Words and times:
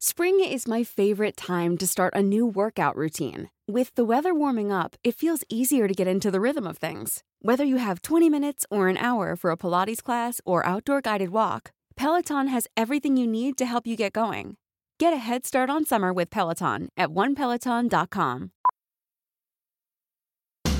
Spring 0.00 0.38
is 0.38 0.68
my 0.68 0.84
favorite 0.84 1.36
time 1.36 1.76
to 1.76 1.84
start 1.84 2.14
a 2.14 2.22
new 2.22 2.46
workout 2.46 2.94
routine. 2.94 3.50
With 3.66 3.92
the 3.96 4.04
weather 4.04 4.32
warming 4.32 4.70
up, 4.70 4.94
it 5.02 5.16
feels 5.16 5.42
easier 5.48 5.88
to 5.88 5.92
get 5.92 6.06
into 6.06 6.30
the 6.30 6.40
rhythm 6.40 6.68
of 6.68 6.78
things. 6.78 7.24
Whether 7.42 7.64
you 7.64 7.78
have 7.78 8.02
20 8.02 8.30
minutes 8.30 8.64
or 8.70 8.86
an 8.86 8.96
hour 8.96 9.34
for 9.34 9.50
a 9.50 9.56
Pilates 9.56 10.00
class 10.00 10.40
or 10.44 10.64
outdoor 10.64 11.00
guided 11.00 11.30
walk, 11.30 11.72
Peloton 11.96 12.46
has 12.46 12.68
everything 12.76 13.16
you 13.16 13.26
need 13.26 13.58
to 13.58 13.66
help 13.66 13.88
you 13.88 13.96
get 13.96 14.12
going. 14.12 14.56
Get 15.00 15.12
a 15.12 15.16
head 15.16 15.44
start 15.44 15.68
on 15.68 15.84
summer 15.84 16.12
with 16.12 16.30
Peloton 16.30 16.90
at 16.96 17.08
onepeloton.com. 17.08 18.52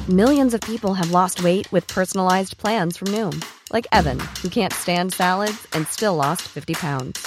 Millions 0.08 0.54
of 0.54 0.60
people 0.60 0.94
have 0.94 1.10
lost 1.10 1.42
weight 1.42 1.66
with 1.72 1.88
personalized 1.88 2.56
plans 2.56 2.96
from 2.96 3.08
Noom, 3.08 3.44
like 3.72 3.88
Evan, 3.90 4.20
who 4.40 4.48
can't 4.48 4.72
stand 4.72 5.12
salads 5.12 5.66
and 5.72 5.88
still 5.88 6.14
lost 6.14 6.42
50 6.42 6.74
pounds. 6.74 7.26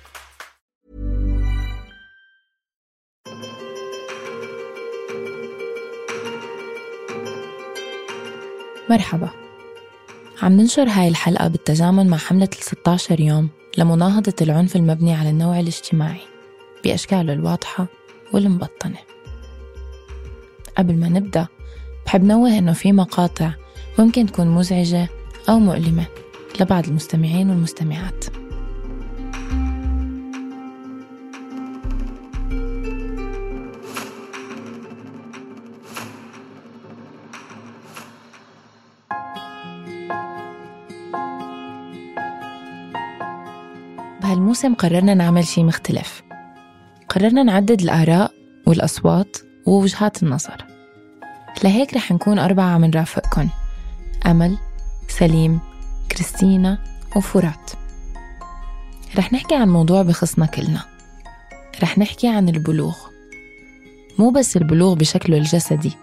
مرحبا. 8.91 9.29
عم 10.41 10.51
ننشر 10.51 10.89
هاي 10.89 11.07
الحلقة 11.07 11.47
بالتزامن 11.47 12.07
مع 12.07 12.17
حملة 12.17 12.49
ال 12.59 12.63
16 12.63 13.19
يوم 13.19 13.49
لمناهضة 13.77 14.33
العنف 14.41 14.75
المبني 14.75 15.13
على 15.13 15.29
النوع 15.29 15.59
الاجتماعي 15.59 16.21
بأشكاله 16.83 17.33
الواضحة 17.33 17.87
والمبطنة. 18.33 18.97
قبل 20.77 20.95
ما 20.95 21.09
نبدأ 21.09 21.47
بحب 22.05 22.23
نوه 22.23 22.57
إنه 22.57 22.73
في 22.73 22.91
مقاطع 22.91 23.51
ممكن 23.99 24.25
تكون 24.25 24.47
مزعجة 24.47 25.09
أو 25.49 25.59
مؤلمة 25.59 26.05
لبعض 26.59 26.87
المستمعين 26.87 27.49
والمستمعات. 27.49 28.25
بهالموسم 44.61 44.73
قررنا 44.73 45.13
نعمل 45.13 45.45
شي 45.47 45.63
مختلف. 45.63 46.23
قررنا 47.09 47.43
نعدد 47.43 47.81
الآراء 47.81 48.31
والأصوات 48.67 49.37
ووجهات 49.65 50.23
النظر. 50.23 50.65
لهيك 51.63 51.93
رح 51.93 52.11
نكون 52.11 52.39
أربعة 52.39 52.65
عم 52.65 52.85
نرافقكن 52.85 53.49
أمل 54.25 54.57
سليم 55.07 55.59
كريستينا 56.11 56.77
وفرات. 57.15 57.71
رح 59.17 59.33
نحكي 59.33 59.55
عن 59.55 59.69
موضوع 59.69 60.01
بخصنا 60.01 60.45
كلنا. 60.45 60.81
رح 61.83 61.97
نحكي 61.97 62.27
عن 62.27 62.49
البلوغ. 62.49 62.97
مو 64.19 64.29
بس 64.29 64.57
البلوغ 64.57 64.93
بشكله 64.93 65.37
الجسدي 65.37 65.93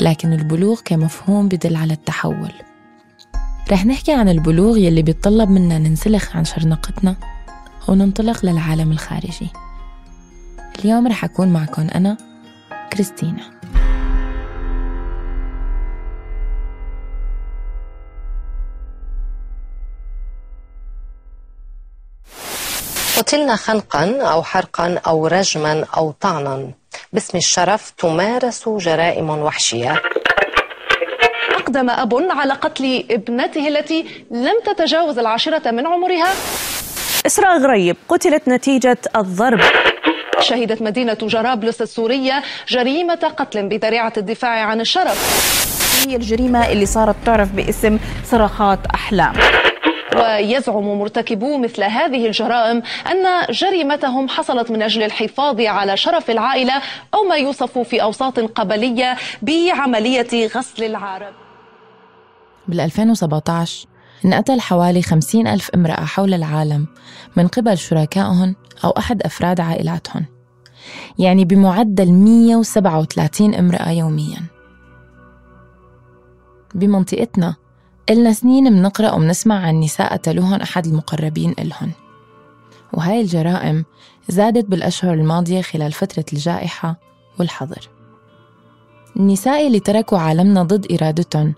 لكن 0.00 0.32
البلوغ 0.32 0.80
كمفهوم 0.84 1.48
بدل 1.48 1.76
على 1.76 1.92
التحول. 1.92 2.52
رح 3.70 3.86
نحكي 3.86 4.12
عن 4.12 4.28
البلوغ 4.28 4.76
يلي 4.76 5.02
بيتطلب 5.02 5.50
منا 5.50 5.78
ننسلخ 5.78 6.36
عن 6.36 6.44
شرنقتنا 6.44 7.16
وننطلق 7.88 8.44
للعالم 8.44 8.92
الخارجي. 8.92 9.50
اليوم 10.78 11.08
رح 11.08 11.24
أكون 11.24 11.48
معكم 11.48 11.86
أنا 11.94 12.16
كريستينا. 12.92 13.56
قتلنا 23.16 23.56
خنقا 23.56 24.22
أو 24.22 24.42
حرقا 24.42 25.00
أو 25.06 25.26
رجما 25.26 25.84
أو 25.96 26.10
طعنا. 26.10 26.70
باسم 27.12 27.38
الشرف 27.38 27.90
تمارس 27.90 28.68
جرائم 28.68 29.30
وحشية. 29.30 30.02
أقدم 31.50 31.90
أب 31.90 32.14
على 32.30 32.52
قتل 32.52 33.04
ابنته 33.10 33.68
التي 33.68 34.24
لم 34.30 34.60
تتجاوز 34.66 35.18
العاشرة 35.18 35.70
من 35.70 35.86
عمرها. 35.86 36.32
إسراء 37.26 37.58
غريب. 37.58 37.96
قتلت 38.08 38.48
نتيجة 38.48 38.98
الضرب. 39.16 39.60
شهدت 40.40 40.82
مدينة 40.82 41.18
جرابلس 41.22 41.82
السورية 41.82 42.42
جريمة 42.68 43.32
قتل 43.36 43.68
بذريعة 43.68 44.12
الدفاع 44.16 44.64
عن 44.64 44.80
الشرف. 44.80 45.18
هي 46.06 46.16
الجريمة 46.16 46.72
اللي 46.72 46.86
صارت 46.86 47.16
تعرف 47.26 47.52
باسم 47.52 47.98
صرخات 48.24 48.78
أحلام. 48.94 49.32
ويزعم 50.16 50.98
مرتكبو 50.98 51.58
مثل 51.58 51.82
هذه 51.82 52.26
الجرائم 52.26 52.82
أن 53.10 53.46
جريمتهم 53.50 54.28
حصلت 54.28 54.70
من 54.70 54.82
أجل 54.82 55.02
الحفاظ 55.02 55.60
على 55.60 55.96
شرف 55.96 56.30
العائلة 56.30 56.82
أو 57.14 57.22
ما 57.22 57.36
يوصف 57.36 57.78
في 57.78 58.02
أوساط 58.02 58.40
قبلية 58.40 59.16
بعملية 59.42 60.46
غسل 60.46 60.84
العارض. 60.84 61.32
بال 62.68 62.80
2017 62.80 63.86
انقتل 64.24 64.60
حوالي 64.60 65.02
50 65.02 65.46
ألف 65.46 65.70
امرأة 65.70 66.04
حول 66.04 66.34
العالم 66.34 66.86
من 67.36 67.48
قبل 67.48 67.78
شركائهم 67.78 68.56
أو 68.84 68.90
أحد 68.90 69.22
أفراد 69.22 69.60
عائلاتهم 69.60 70.26
يعني 71.18 71.44
بمعدل 71.44 72.12
137 72.12 73.54
امرأة 73.54 73.90
يومياً. 73.90 74.42
بمنطقتنا 76.74 77.54
إلنا 78.10 78.32
سنين 78.32 78.72
منقرأ 78.72 79.12
ومنسمع 79.12 79.66
عن 79.66 79.80
نساء 79.80 80.12
قتلوهن 80.12 80.60
أحد 80.60 80.86
المقربين 80.86 81.54
إلهن. 81.58 81.90
وهاي 82.92 83.20
الجرائم 83.20 83.84
زادت 84.28 84.64
بالأشهر 84.64 85.14
الماضية 85.14 85.60
خلال 85.62 85.92
فترة 85.92 86.24
الجائحة 86.32 87.00
والحظر. 87.38 87.88
النساء 89.16 89.66
اللي 89.66 89.80
تركوا 89.80 90.18
عالمنا 90.18 90.62
ضد 90.62 90.92
إرادتهم 90.92 91.54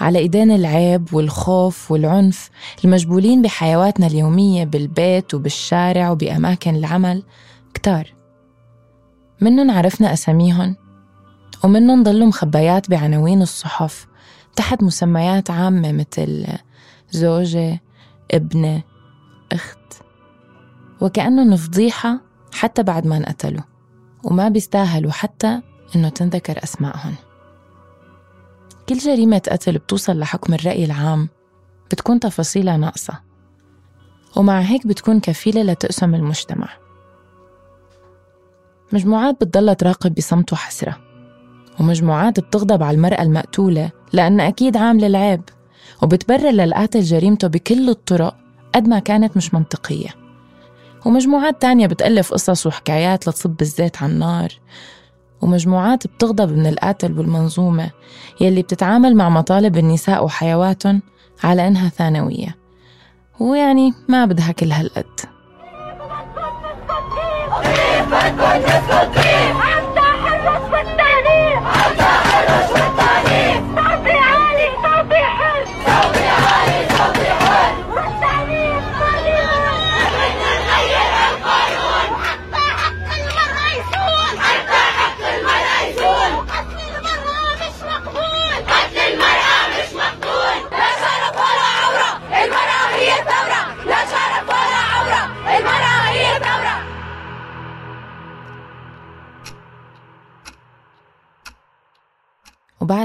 على 0.00 0.18
إيدين 0.18 0.50
العيب 0.50 1.14
والخوف 1.14 1.90
والعنف 1.90 2.50
المجبولين 2.84 3.42
بحيواتنا 3.42 4.06
اليومية 4.06 4.64
بالبيت 4.64 5.34
وبالشارع 5.34 6.10
وبأماكن 6.10 6.76
العمل. 6.76 7.22
كتار. 7.74 8.14
منن 9.40 9.70
عرفنا 9.70 10.12
أساميهن 10.12 10.76
ومنن 11.64 12.02
ضلوا 12.02 12.26
مخبيات 12.26 12.90
بعناوين 12.90 13.42
الصحف 13.42 14.06
تحت 14.56 14.82
مسميات 14.82 15.50
عامة 15.50 15.92
مثل 15.92 16.46
زوجة 17.10 17.80
ابنة 18.30 18.82
أخت. 19.52 19.78
وكأنهم 21.00 21.56
فضيحة 21.56 22.20
حتى 22.52 22.82
بعد 22.82 23.06
ما 23.06 23.16
انقتلوا 23.16 23.62
وما 24.24 24.48
بيستاهلوا 24.48 25.10
حتى 25.12 25.60
إنه 25.96 26.08
تنذكر 26.08 26.64
أسمائهم 26.64 27.14
كل 28.88 28.98
جريمة 28.98 29.42
قتل 29.50 29.78
بتوصل 29.78 30.18
لحكم 30.18 30.54
الرأي 30.54 30.84
العام 30.84 31.28
بتكون 31.90 32.20
تفاصيلها 32.20 32.76
ناقصة. 32.76 33.20
ومع 34.36 34.60
هيك 34.60 34.86
بتكون 34.86 35.20
كفيلة 35.20 35.62
لتقسم 35.62 36.14
المجتمع. 36.14 36.68
مجموعات 38.92 39.44
بتضل 39.44 39.74
تراقب 39.74 40.14
بصمت 40.14 40.52
وحسرة 40.52 40.98
ومجموعات 41.80 42.40
بتغضب 42.40 42.82
على 42.82 42.94
المرأة 42.94 43.22
المقتولة 43.22 43.90
لأن 44.12 44.40
أكيد 44.40 44.76
عاملة 44.76 45.06
العيب 45.06 45.42
وبتبرر 46.02 46.50
للقاتل 46.50 47.00
جريمته 47.00 47.48
بكل 47.48 47.88
الطرق 47.90 48.36
قد 48.74 48.88
ما 48.88 48.98
كانت 48.98 49.36
مش 49.36 49.54
منطقية. 49.54 50.08
ومجموعات 51.06 51.62
تانية 51.62 51.86
بتألف 51.86 52.32
قصص 52.32 52.66
وحكايات 52.66 53.28
لتصب 53.28 53.60
الزيت 53.60 54.02
على 54.02 54.12
النار 54.12 54.48
ومجموعات 55.42 56.06
بتغضب 56.06 56.52
من 56.52 56.66
القاتل 56.66 57.18
والمنظومة 57.18 57.90
يلي 58.40 58.62
بتتعامل 58.62 59.16
مع 59.16 59.28
مطالب 59.28 59.76
النساء 59.76 60.24
وحيواتهم 60.24 61.02
على 61.44 61.68
إنها 61.68 61.88
ثانوية. 61.88 62.56
ويعني 63.40 63.94
ما 64.08 64.24
بدها 64.24 64.52
كل 64.52 64.72
هالقد. 64.72 65.20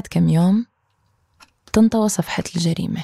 وبعد 0.08 0.24
كم 0.24 0.30
يوم 0.30 0.66
بتنطوى 1.68 2.10
صفحة 2.10 2.44
الجريمة. 2.56 3.04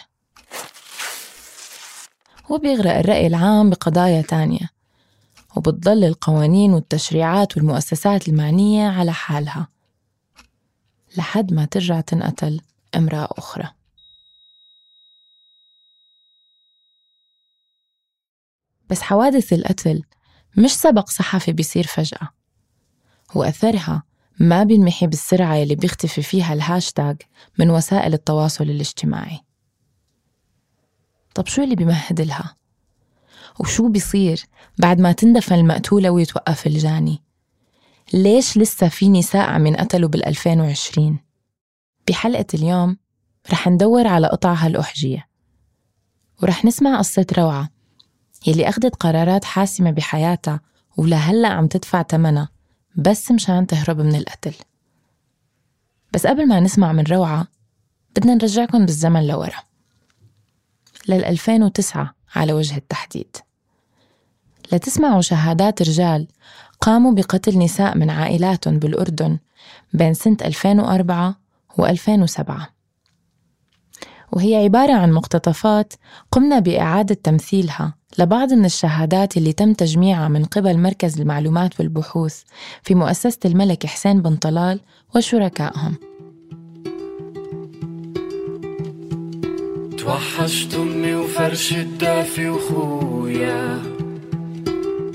وبيغرق 2.50 2.98
الرأي 2.98 3.28
العام 3.28 3.70
بقضايا 3.70 4.22
تانية 4.22 4.70
وبتضل 5.56 6.04
القوانين 6.04 6.74
والتشريعات 6.74 7.58
والمؤسسات 7.58 8.28
المعنية 8.28 8.88
على 8.90 9.14
حالها 9.14 9.68
لحد 11.18 11.54
ما 11.54 11.66
ترجع 11.66 12.02
تنقتل 12.02 12.62
امرأة 12.96 13.28
أخرى. 13.32 13.72
بس 18.90 19.02
حوادث 19.02 19.54
القتل 19.54 20.04
مش 20.58 20.72
سبق 20.72 21.10
صحفي 21.10 21.52
بيصير 21.52 21.88
فجأة 21.88 22.30
وأثرها 23.36 24.04
ما 24.40 24.64
بينمحي 24.64 25.08
بالسرعة 25.08 25.64
اللي 25.64 25.76
بيختفي 25.76 26.22
فيها 26.22 26.54
الهاشتاج 26.54 27.22
من 27.60 27.70
وسائل 27.70 28.14
التواصل 28.14 28.64
الاجتماعي 28.64 29.40
طب 31.36 31.48
شو 31.48 31.64
اللي 31.64 31.76
بيمهد 31.76 32.22
لها؟ 32.22 32.56
وشو 33.60 33.90
بيصير 33.90 34.46
بعد 34.78 35.00
ما 35.00 35.12
تندفن 35.12 35.56
المقتولة 35.56 36.10
ويتوقف 36.10 36.68
الجاني؟ 36.68 37.24
ليش 38.14 38.58
لسه 38.58 38.88
في 38.88 39.10
نساء 39.10 39.50
عم 39.50 39.68
ينقتلوا 39.68 40.10
بال 40.10 40.36
2020؟ 40.36 41.02
بحلقة 42.08 42.46
اليوم 42.54 42.98
رح 43.52 43.68
ندور 43.68 44.08
على 44.08 44.28
قطع 44.28 44.54
هالأحجية 44.54 45.28
ورح 46.44 46.66
نسمع 46.66 46.98
قصة 46.98 47.26
روعة 47.38 47.70
يلي 48.48 48.70
أخدت 48.70 48.96
قرارات 48.96 49.46
حاسمة 49.46 49.92
بحياتها 49.92 50.62
ولهلأ 50.98 51.48
عم 51.48 51.68
تدفع 51.68 52.02
تمنها 52.02 52.50
بس 52.96 53.32
مشان 53.32 53.68
تهرب 53.68 54.02
من 54.02 54.16
القتل. 54.16 54.54
بس 56.14 56.28
قبل 56.28 56.48
ما 56.48 56.60
نسمع 56.60 56.92
من 56.92 57.04
روعة 57.04 57.48
بدنا 58.16 58.34
نرجعكم 58.34 58.86
بالزمن 58.86 59.28
لورا. 59.28 59.64
لل 61.08 61.26
2009 61.26 62.16
على 62.36 62.54
وجه 62.54 62.78
التحديد. 62.78 63.38
لتسمعوا 64.72 65.22
شهادات 65.22 65.82
رجال 65.82 66.28
قاموا 66.82 67.12
بقتل 67.14 67.60
نساء 67.60 67.98
من 67.98 68.10
عائلاتهم 68.10 68.80
بالأردن 68.80 69.40
بين 69.94 70.14
سنة 70.14 70.38
2004 70.42 71.36
و 71.78 71.86
2007 71.86 72.73
وهي 74.34 74.56
عبارة 74.56 74.94
عن 74.94 75.12
مقتطفات 75.12 75.94
قمنا 76.32 76.60
بإعادة 76.60 77.18
تمثيلها 77.24 77.94
لبعض 78.20 78.54
من 78.54 78.66
الشهادات 78.66 79.38
اللي 79.38 79.54
تم 79.54 79.74
تجميعها 79.74 80.28
من 80.28 80.46
قبل 80.46 80.78
مركز 80.78 81.22
المعلومات 81.22 81.80
والبحوث 81.80 82.42
في 82.84 82.96
مؤسسة 82.96 83.40
الملك 83.46 83.86
حسين 83.86 84.22
بن 84.22 84.36
طلال 84.36 84.80
وشركائهم. 85.16 85.96
توحشت 89.98 90.76
امي 90.76 91.16
وفرش 91.16 91.74
الدافي 91.74 92.50
وخويا 92.50 93.82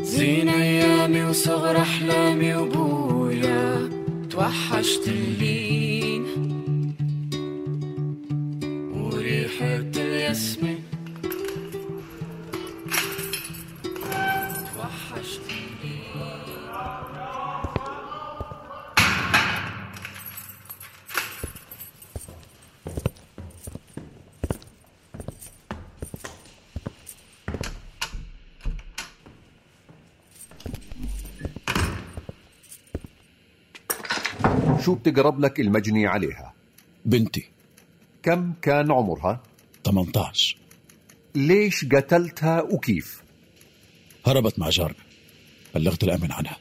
زين 0.03 0.49
أيامي 0.49 1.25
وصغر 1.25 1.76
أحلامي 1.76 2.55
وبويا. 2.55 3.88
توحشت 4.31 5.09
اللين 5.09 5.98
شو 35.09 35.13
بتقرب 35.13 35.41
لك 35.41 35.61
المجني 35.61 36.07
عليها. 36.07 36.55
بنتي. 37.05 37.49
كم 38.23 38.53
كان 38.63 38.93
عمرها؟ 38.93 39.43
18 39.85 40.57
ليش 41.35 41.85
قتلتها 41.85 42.63
وكيف؟ 42.63 43.23
هربت 44.27 44.59
مع 44.59 44.69
جارنا. 44.69 45.05
بلغت 45.75 46.05
الأمن 46.05 46.33
عنها. 46.33 46.57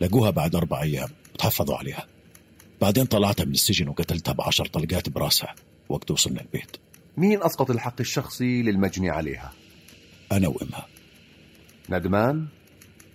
لقوها 0.00 0.30
بعد 0.30 0.54
أربع 0.54 0.82
أيام. 0.82 1.08
وتحفظوا 1.34 1.76
عليها. 1.76 2.06
بعدين 2.80 3.04
طلعتها 3.04 3.44
من 3.44 3.52
السجن 3.52 3.88
وقتلتها 3.88 4.32
بعشر 4.32 4.66
طلقات 4.66 5.08
براسها. 5.08 5.54
وقت 5.88 6.10
وصلنا 6.10 6.40
البيت. 6.40 6.76
مين 7.16 7.42
أسقط 7.42 7.70
الحق 7.70 8.00
الشخصي 8.00 8.62
للمجني 8.62 9.10
عليها؟ 9.10 9.52
أنا 10.32 10.48
وأمها. 10.48 10.86
ندمان؟ 11.90 12.46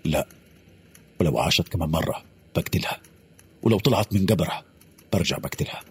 لا. 0.06 0.28
ولو 1.20 1.40
عاشت 1.40 1.68
كمان 1.68 1.90
مرة 1.90 2.24
بقتلها. 2.56 3.11
ولو 3.64 3.80
طلعت 3.80 4.14
من 4.14 4.26
قبرها 4.26 4.64
برجع 5.14 5.38
بقتلها. 5.38 5.82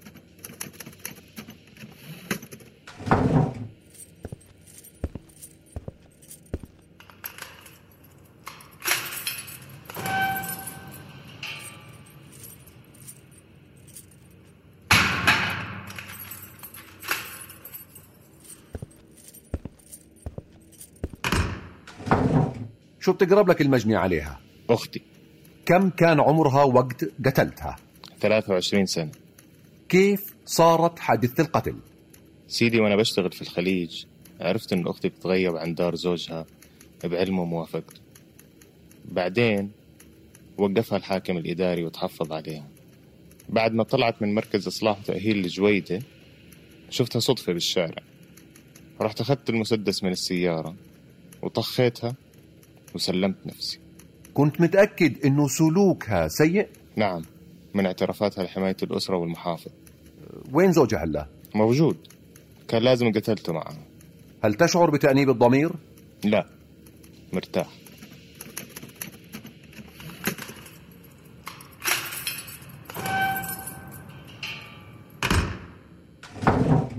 شو 23.00 23.12
بتقرب 23.12 23.50
لك 23.50 23.60
المجني 23.60 23.96
عليها؟ 23.96 24.40
أختي. 24.70 25.02
كم 25.70 25.90
كان 25.90 26.20
عمرها 26.20 26.62
وقت 26.62 27.04
قتلتها؟ 27.04 27.76
23 28.20 28.86
سنة. 28.86 29.10
كيف 29.88 30.34
صارت 30.46 30.98
حادثة 30.98 31.42
القتل؟ 31.42 31.76
سيدي 32.48 32.80
وأنا 32.80 32.96
بشتغل 32.96 33.32
في 33.32 33.42
الخليج 33.42 34.04
عرفت 34.40 34.72
إن 34.72 34.86
أختي 34.86 35.08
بتغيب 35.08 35.56
عن 35.56 35.74
دار 35.74 35.94
زوجها 35.94 36.46
بعلمه 37.04 37.42
وموافقته. 37.42 38.00
بعدين 39.04 39.70
وقفها 40.58 40.98
الحاكم 40.98 41.36
الإداري 41.36 41.84
وتحفظ 41.84 42.32
عليها. 42.32 42.68
بعد 43.48 43.72
ما 43.72 43.84
طلعت 43.84 44.22
من 44.22 44.34
مركز 44.34 44.66
إصلاح 44.66 44.98
وتأهيل 44.98 45.38
الجويدة 45.38 46.02
شفتها 46.90 47.20
صدفة 47.20 47.52
بالشارع. 47.52 48.02
رحت 49.00 49.20
أخذت 49.20 49.50
المسدس 49.50 50.04
من 50.04 50.10
السيارة 50.10 50.74
وطخيتها 51.42 52.14
وسلمت 52.94 53.46
نفسي. 53.46 53.89
كنت 54.34 54.60
متأكد 54.60 55.24
إنه 55.24 55.48
سلوكها 55.48 56.28
سيء. 56.28 56.68
نعم 56.96 57.22
من 57.74 57.86
اعترافاتها 57.86 58.44
لحماية 58.44 58.76
الأسرة 58.82 59.16
والمحافظ. 59.16 59.70
وين 60.52 60.72
زوجها 60.72 61.04
هلا؟ 61.04 61.26
موجود. 61.54 61.96
كان 62.68 62.82
لازم 62.82 63.12
قتلته 63.12 63.52
معه. 63.52 63.76
هل 64.44 64.54
تشعر 64.54 64.90
بتأنيب 64.90 65.30
الضمير؟ 65.30 65.72
لا 66.24 66.46
مرتاح. 67.32 67.68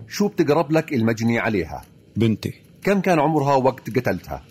شو 0.07 0.27
بتقرب 0.27 0.71
لك 0.71 0.93
المجني 0.93 1.39
عليها؟ 1.39 1.81
بنتي. 2.15 2.53
كم 2.83 3.01
كان 3.01 3.19
عمرها 3.19 3.55
وقت 3.55 3.97
قتلتها؟ 3.97 4.43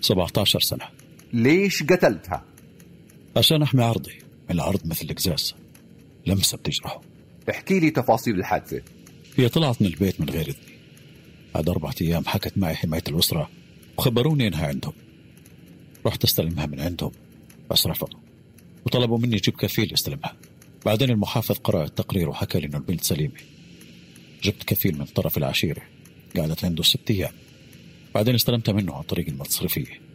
17 0.00 0.60
سنة. 0.60 0.84
ليش 1.32 1.82
قتلتها؟ 1.82 2.44
عشان 3.36 3.62
أحمي 3.62 3.82
عرضي. 3.82 4.18
العرض 4.50 4.86
مثل 4.86 5.06
القزاز 5.10 5.54
لمسة 6.26 6.58
بتجرحه. 6.58 7.00
احكي 7.50 7.80
لي 7.80 7.90
تفاصيل 7.90 8.38
الحادثة. 8.38 8.82
هي 9.36 9.48
طلعت 9.48 9.82
من 9.82 9.88
البيت 9.88 10.20
من 10.20 10.30
غير 10.30 10.48
إذني. 10.48 10.76
بعد 11.54 11.68
أربعة 11.68 11.94
أيام 12.00 12.24
حكت 12.24 12.58
معي 12.58 12.74
حماية 12.74 13.02
الأسرة 13.08 13.50
وخبروني 13.98 14.48
إنها 14.48 14.66
عندهم. 14.66 14.92
رحت 16.06 16.24
أستلمها 16.24 16.66
من 16.66 16.80
عندهم. 16.80 17.12
بس 17.70 17.86
رفضوا. 17.86 18.18
وطلبوا 18.86 19.18
مني 19.18 19.36
أجيب 19.36 19.56
كفيل 19.56 19.92
يستلمها 19.92 20.36
بعدين 20.86 21.10
المحافظ 21.10 21.58
قرأ 21.58 21.84
التقرير 21.84 22.28
وحكى 22.28 22.60
لي 22.60 22.66
إنه 22.66 22.76
البنت 22.76 23.04
سليمة. 23.04 23.34
جبت 24.42 24.62
كفيل 24.62 24.98
من 24.98 25.04
طرف 25.04 25.38
العشيرة. 25.38 25.82
قعدت 26.36 26.64
عنده 26.64 26.82
ست 26.82 27.10
أيام. 27.10 27.32
بعدين 28.14 28.34
استلمتها 28.34 28.72
منه 28.72 28.94
عن 28.94 29.02
طريق 29.02 29.28
المصرفية 29.28 30.05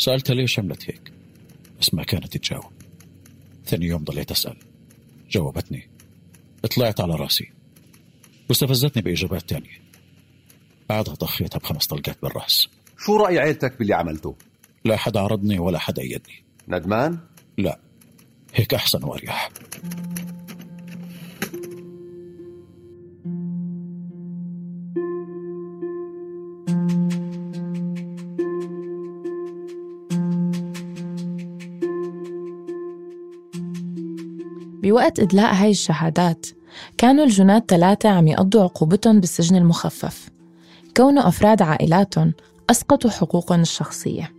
سألتها 0.00 0.34
ليش 0.34 0.58
عملت 0.58 0.90
هيك؟ 0.90 1.12
بس 1.80 1.94
ما 1.94 2.04
كانت 2.04 2.36
تجاوب. 2.36 2.72
ثاني 3.66 3.86
يوم 3.86 4.04
ضليت 4.04 4.30
أسأل. 4.30 4.56
جاوبتني. 5.30 5.88
طلعت 6.76 7.00
على 7.00 7.14
رأسي. 7.14 7.52
واستفزتني 8.48 9.02
بإجابات 9.02 9.48
تانية. 9.48 9.80
بعدها 10.88 11.14
طخيتها 11.14 11.58
بخمس 11.58 11.86
طلقات 11.86 12.16
بالرأس. 12.22 12.68
شو 12.98 13.16
رأي 13.16 13.38
عيلتك 13.38 13.78
باللي 13.78 13.94
عملته؟ 13.94 14.36
لا 14.84 14.96
حد 14.96 15.16
عرضني 15.16 15.58
ولا 15.58 15.78
حد 15.78 15.98
أيدني 15.98 16.44
ندمان؟ 16.68 17.18
لا. 17.58 17.80
هيك 18.54 18.74
أحسن 18.74 19.04
وأريح. 19.04 19.50
بوقت 34.82 35.20
إدلاء 35.20 35.54
هاي 35.54 35.70
الشهادات 35.70 36.46
كانوا 36.98 37.24
الجنات 37.24 37.64
ثلاثة 37.68 38.08
عم 38.08 38.28
يقضوا 38.28 38.62
عقوبتهم 38.62 39.20
بالسجن 39.20 39.56
المخفف. 39.56 40.28
كونوا 40.96 41.28
أفراد 41.28 41.62
عائلاتهم 41.62 42.32
أسقطوا 42.70 43.10
حقوقهم 43.10 43.60
الشخصية. 43.60 44.32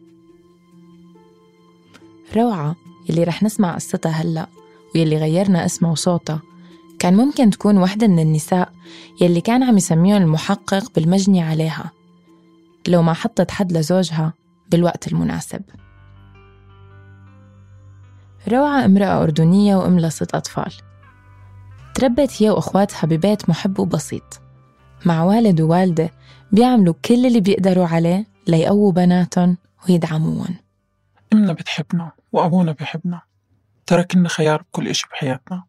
روعة 2.35 2.75
يلي 3.09 3.23
رح 3.23 3.43
نسمع 3.43 3.75
قصتها 3.75 4.11
هلأ 4.11 4.47
ويلي 4.95 5.17
غيرنا 5.17 5.65
اسمها 5.65 5.91
وصوتها 5.91 6.41
كان 6.99 7.17
ممكن 7.17 7.49
تكون 7.49 7.77
وحدة 7.77 8.07
من 8.07 8.19
النساء 8.19 8.69
يلي 9.21 9.41
كان 9.41 9.63
عم 9.63 9.77
يسميهم 9.77 10.21
المحقق 10.21 10.91
بالمجني 10.95 11.41
عليها. 11.41 11.91
لو 12.87 13.01
ما 13.01 13.13
حطت 13.13 13.51
حد 13.51 13.71
لزوجها 13.71 14.33
بالوقت 14.71 15.07
المناسب. 15.07 15.61
روعة 18.47 18.85
امرأة 18.85 19.23
أردنية 19.23 19.75
وأم 19.75 19.99
لست 19.99 20.35
أطفال. 20.35 20.73
تربت 21.93 22.43
هي 22.43 22.49
وأخواتها 22.49 23.07
ببيت 23.07 23.49
محب 23.49 23.79
وبسيط. 23.79 24.41
مع 25.05 25.23
والد 25.23 25.61
ووالدة 25.61 26.11
بيعملوا 26.51 26.93
كل 27.05 27.25
اللي 27.25 27.39
بيقدروا 27.39 27.87
عليه 27.87 28.27
ليقووا 28.47 28.91
بناتهم 28.91 29.57
ويدعموهم. 29.89 30.55
أمنا 31.33 31.53
بتحبنا 31.53 32.11
وأبونا 32.31 32.71
بيحبنا. 32.71 33.21
ترك 33.85 34.15
لنا 34.15 34.29
خيار 34.29 34.61
بكل 34.61 34.87
إشي 34.87 35.07
بحياتنا. 35.11 35.63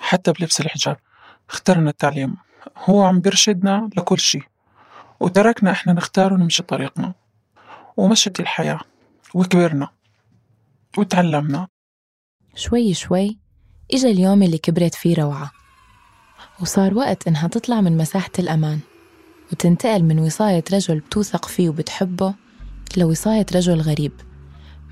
حتى 0.00 0.32
بلبس 0.32 0.60
الحجاب. 0.60 0.96
اخترنا 1.50 1.90
التعليم. 1.90 2.36
هو 2.76 3.02
عم 3.02 3.20
بيرشدنا 3.20 3.90
لكل 3.96 4.18
شي. 4.18 4.40
وتركنا 5.20 5.70
إحنا 5.70 5.92
نختار 5.92 6.32
ونمشي 6.32 6.62
طريقنا. 6.62 7.14
ومشت 7.96 8.40
الحياة. 8.40 8.80
وكبرنا. 9.34 9.88
وتعلمنا. 10.98 11.68
شوي 12.54 12.94
شوي 12.94 13.38
إجا 13.94 14.08
اليوم 14.10 14.42
اللي 14.42 14.58
كبرت 14.58 14.94
فيه 14.94 15.16
روعة. 15.22 15.50
وصار 16.60 16.94
وقت 16.94 17.28
إنها 17.28 17.48
تطلع 17.48 17.80
من 17.80 17.96
مساحة 17.96 18.30
الأمان 18.38 18.78
وتنتقل 19.52 20.02
من 20.02 20.18
وصاية 20.18 20.64
رجل 20.72 21.00
بتوثق 21.00 21.48
فيه 21.48 21.68
وبتحبه 21.68 22.34
لوصاية 22.96 23.46
رجل 23.54 23.80
غريب 23.80 24.12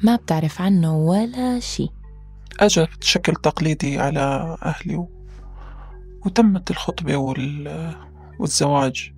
ما 0.02 0.16
بتعرف 0.16 0.60
عنه 0.60 0.96
ولا 0.96 1.60
شي. 1.60 1.88
أجا 2.60 2.88
بشكل 3.00 3.34
تقليدي 3.34 3.98
على 3.98 4.56
أهلي 4.62 4.96
و... 4.96 5.08
وتمت 6.26 6.70
الخطبة 6.70 7.16
وال... 7.16 7.94
والزواج. 8.38 9.12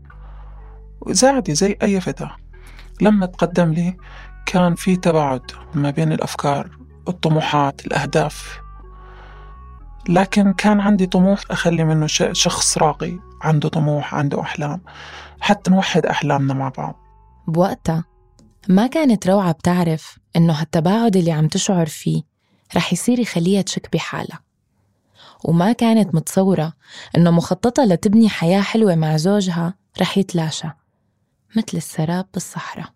وزادي 1.00 1.54
زي 1.54 1.76
أي 1.82 2.00
فتاة 2.00 2.36
لما 3.00 3.26
تقدم 3.26 3.72
لي 3.72 3.96
كان 4.46 4.74
في 4.74 4.96
تباعد 4.96 5.50
ما 5.74 5.90
بين 5.90 6.12
الأفكار 6.12 6.83
الطموحات 7.08 7.86
الأهداف. 7.86 8.60
لكن 10.08 10.52
كان 10.52 10.80
عندي 10.80 11.06
طموح 11.06 11.40
أخلي 11.50 11.84
منه 11.84 12.06
شخص 12.32 12.78
راقي 12.78 13.18
عنده 13.42 13.68
طموح 13.68 14.14
عنده 14.14 14.40
أحلام. 14.40 14.80
حتى 15.40 15.70
نوحد 15.70 16.06
أحلامنا 16.06 16.54
مع 16.54 16.68
بعض. 16.68 16.96
بوقتها 17.48 18.04
ما 18.68 18.86
كانت 18.86 19.26
روعة 19.26 19.52
بتعرف 19.52 20.18
إنه 20.36 20.52
هالتباعد 20.52 21.16
اللي 21.16 21.32
عم 21.32 21.48
تشعر 21.48 21.86
فيه 21.86 22.22
رح 22.76 22.92
يصير 22.92 23.18
يخليها 23.18 23.62
تشك 23.62 23.88
بحالها. 23.92 24.40
وما 25.44 25.72
كانت 25.72 26.14
متصورة 26.14 26.72
إنه 27.16 27.30
مخططها 27.30 27.86
لتبني 27.86 28.28
حياة 28.28 28.60
حلوة 28.60 28.94
مع 28.94 29.16
زوجها 29.16 29.74
رح 30.00 30.18
يتلاشى 30.18 30.68
مثل 31.56 31.76
السراب 31.76 32.26
بالصحراء. 32.34 32.88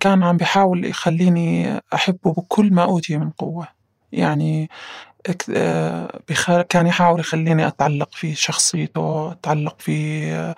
كان 0.00 0.22
عم 0.22 0.36
بيحاول 0.36 0.84
يخليني 0.84 1.80
أحبه 1.94 2.32
بكل 2.32 2.72
ما 2.72 2.82
أوتي 2.82 3.16
من 3.16 3.30
قوة. 3.30 3.68
يعني 4.12 4.70
كان 6.68 6.86
يحاول 6.86 7.20
يخليني 7.20 7.66
أتعلق 7.66 8.08
في 8.12 8.34
شخصيته 8.34 9.32
أتعلق 9.32 9.76
في 9.78 10.54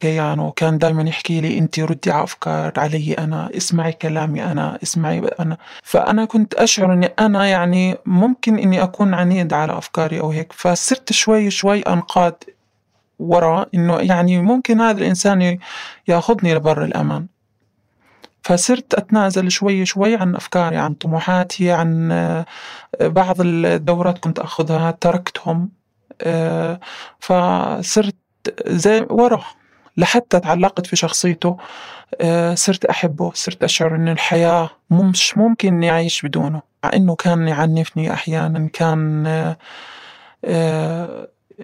كيانه. 0.00 0.52
كان 0.56 0.78
دائما 0.78 1.02
يحكي 1.02 1.40
لي 1.40 1.58
أنت 1.58 1.80
ردي 1.80 2.10
على 2.10 2.22
أفكار 2.24 2.72
علي 2.76 3.12
أنا 3.12 3.50
اسمعي 3.56 3.92
كلامي 3.92 4.44
أنا 4.44 4.78
اسمعي 4.82 5.18
أنا. 5.40 5.56
فأنا 5.82 6.24
كنت 6.24 6.54
أشعر 6.54 6.92
إني 6.92 7.06
أنا 7.06 7.46
يعني 7.46 7.96
ممكن 8.06 8.58
إني 8.58 8.82
أكون 8.82 9.14
عنيد 9.14 9.52
على 9.52 9.78
أفكاري 9.78 10.20
أو 10.20 10.30
هيك. 10.30 10.52
فصرت 10.52 11.12
شوي 11.12 11.50
شوي 11.50 11.80
أنقاد 11.80 12.34
ورا 13.18 13.66
إنه 13.74 13.96
يعني 14.00 14.42
ممكن 14.42 14.80
هذا 14.80 14.98
الإنسان 14.98 15.58
يأخذني 16.08 16.54
لبر 16.54 16.84
الأمان. 16.84 17.26
فصرت 18.46 18.94
أتنازل 18.94 19.50
شوي 19.50 19.86
شوي 19.86 20.16
عن 20.16 20.34
أفكاري 20.34 20.76
عن 20.76 20.94
طموحاتي 20.94 21.70
عن 21.70 22.08
بعض 23.00 23.36
الدورات 23.40 24.18
كنت 24.18 24.38
أخذها 24.38 24.90
تركتهم 24.90 25.68
فصرت 27.20 28.16
زي 28.66 29.06
ورا 29.10 29.44
لحتى 29.96 30.40
تعلقت 30.40 30.86
في 30.86 30.96
شخصيته 30.96 31.56
صرت 32.54 32.84
أحبه 32.84 33.30
صرت 33.34 33.64
أشعر 33.64 33.94
أن 33.94 34.08
الحياة 34.08 34.70
مش 34.90 35.38
ممكن 35.38 35.68
إني 35.74 35.90
أعيش 35.90 36.22
بدونه 36.26 36.62
مع 36.84 36.90
أنه 36.94 37.14
كان 37.14 37.48
يعنفني 37.48 38.12
أحيانا 38.12 38.68
كان 38.72 39.26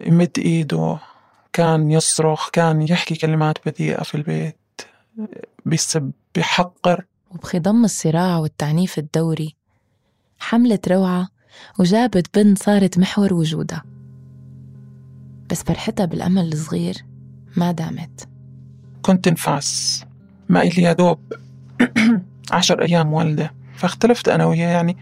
يمد 0.07 0.39
إيده 0.39 0.99
كان 1.53 1.91
يصرخ 1.91 2.51
كان 2.51 2.83
يحكي 2.83 3.15
كلمات 3.15 3.59
بذيئة 3.67 4.03
في 4.03 4.15
البيت. 4.15 4.62
بيحقر. 6.35 7.05
وبخضم 7.31 7.85
الصراع 7.85 8.39
والتعنيف 8.39 8.99
الدوري. 8.99 9.57
حملت 10.39 10.89
روعة 10.89 11.29
وجابت 11.79 12.39
بنت 12.39 12.63
صارت 12.63 12.99
محور 12.99 13.35
وجودها. 13.35 13.85
بس 15.51 15.63
فرحتها 15.63 16.07
بالأمل 16.07 16.53
الصغير 16.53 16.97
ما 17.57 17.73
دامت. 17.73 18.29
كنت 19.03 19.29
نفاس 19.29 20.05
ما 20.49 20.63
إلي 20.63 20.83
يا 20.83 20.93
دوب 20.93 21.19
عشر 22.53 22.83
أيام 22.83 23.13
والدة. 23.13 23.53
فاختلفت 23.77 24.29
أنا 24.29 24.47
وياه 24.47 24.69
يعني 24.71 24.97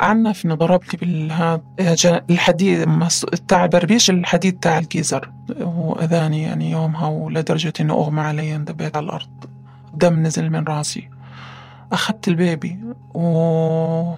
عنفني 0.00 0.54
ضربني 0.54 0.98
بالهذا 1.00 1.60
الحديد 2.30 2.88
تاع 3.48 3.66
بربيش 3.66 4.10
الحديد 4.10 4.58
تاع 4.58 4.78
ال 4.78 4.84
geyser. 4.84 5.30
وأذاني 5.60 6.42
يعني 6.42 6.70
يومها 6.70 7.06
ولدرجة 7.06 7.72
إنه 7.80 7.94
أغمى 7.94 8.20
علي 8.20 8.56
اندبيت 8.56 8.96
على 8.96 9.04
الأرض. 9.04 9.44
دم 9.94 10.22
نزل 10.22 10.50
من 10.50 10.64
راسي. 10.64 11.08
أخذت 11.92 12.28
ال 12.28 12.38
baby 12.38 12.78
و... 13.14 14.14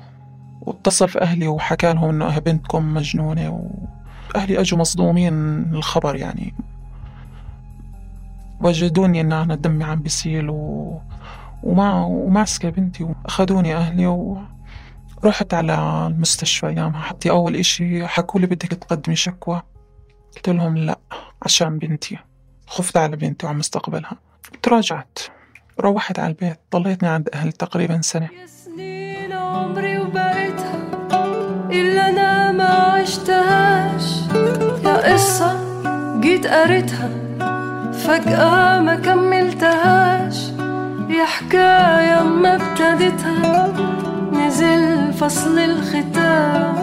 واتصل 0.61 1.09
في 1.09 1.21
أهلي 1.21 1.49
وحكى 1.49 1.92
لهم 1.92 2.11
إنه 2.11 2.38
بنتكم 2.38 2.95
مجنونة 2.95 3.71
وأهلي 4.35 4.61
أجوا 4.61 4.78
مصدومين 4.78 5.35
الخبر 5.73 6.16
يعني. 6.16 6.54
وجدوني 8.61 9.21
إن 9.21 9.33
أنا 9.33 9.54
دمي 9.54 9.85
عم 9.85 10.00
بيسيل 10.02 10.50
و... 10.50 11.00
وما 11.62 12.04
وماسكة 12.04 12.71
بنتي 12.71 13.04
وأخذوني 13.04 13.76
أهلي 13.76 14.06
و... 14.06 14.38
رحت 15.25 15.54
على 15.54 16.06
المستشفى 16.11 16.66
أيامها 16.66 17.00
حتى 17.00 17.30
أول 17.30 17.56
إشي 17.56 18.06
حكوا 18.06 18.40
لي 18.40 18.46
بدك 18.46 18.68
تقدمي 18.68 19.16
شكوى. 19.16 19.62
قلت 20.37 20.49
لهم 20.49 20.76
لا 20.76 20.99
عشان 21.42 21.78
بنتي. 21.78 22.18
خفت 22.66 22.96
على 22.96 23.16
بنتي 23.16 23.46
وعلى 23.46 23.58
مستقبلها. 23.58 24.12
تراجعت. 24.62 25.18
روحت 25.80 26.18
على 26.18 26.28
البيت. 26.28 26.58
ضليتني 26.73 27.08
عند 27.08 27.28
أهلي 27.35 27.52
تقريبا 27.52 28.00
سنة. 28.00 28.28
سنين 28.46 29.32
عمري 29.32 29.99
وبقيتها 29.99 30.88
إلا 31.70 32.08
أنا 32.08 32.52
ما 32.52 32.64
عشتهاش. 32.64 34.02
يا 34.85 35.12
قصة 35.12 35.61
جيت 36.20 36.46
قريتها 36.46 37.08
فجأة 37.92 38.80
ما 38.80 38.94
كملتهاش. 38.94 40.49
يا 41.11 41.25
حكاية 41.25 42.23
ما 42.23 42.54
ابتديتها 42.54 43.73
نزل 44.32 44.86
فصل 45.16 45.58
الختام. 45.58 46.76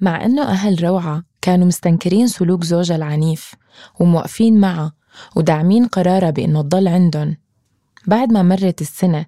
مع 0.00 0.24
إنه 0.24 0.42
أهل 0.42 0.84
روعة 0.84 1.22
كانوا 1.42 1.66
مستنكرين 1.66 2.26
سلوك 2.26 2.64
زوجها 2.64 2.96
العنيف 2.96 3.54
وموقفين 4.00 4.60
معها 4.60 4.92
وداعمين 5.36 5.86
قرارها 5.86 6.30
بإنه 6.30 6.62
تضل 6.62 6.88
عندهم. 6.88 7.36
بعد 8.06 8.32
ما 8.32 8.42
مرت 8.42 8.80
السنة 8.80 9.26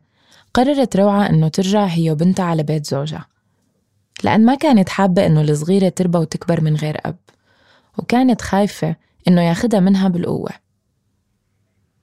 قررت 0.55 0.97
روعة 0.97 1.27
إنه 1.27 1.49
ترجع 1.49 1.85
هي 1.85 2.11
وبنتها 2.11 2.45
على 2.45 2.63
بيت 2.63 2.87
زوجها 2.87 3.27
لأن 4.25 4.45
ما 4.45 4.55
كانت 4.55 4.89
حابة 4.89 5.27
إنه 5.27 5.41
الصغيرة 5.41 5.89
تربى 5.89 6.19
وتكبر 6.19 6.61
من 6.61 6.77
غير 6.77 7.01
أب 7.05 7.17
وكانت 7.99 8.43
خايفة 8.43 8.97
إنه 9.29 9.43
ياخدها 9.43 9.81
منها 9.81 10.09
بالقوة. 10.09 10.72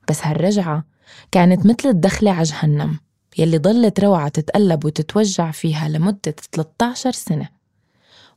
بس 0.10 0.26
هالرجعة 0.26 0.84
كانت 1.32 1.66
مثل 1.66 1.90
الدخلة 1.90 2.32
على 2.32 2.44
جهنم 2.44 3.00
يلي 3.38 3.58
ضلت 3.58 4.00
روعة 4.00 4.28
تتقلب 4.28 4.86
وتتوجع 4.86 5.52
فيها 5.52 5.90
لمدة 5.90 6.36
13 6.52 7.12
سنة. 7.12 7.50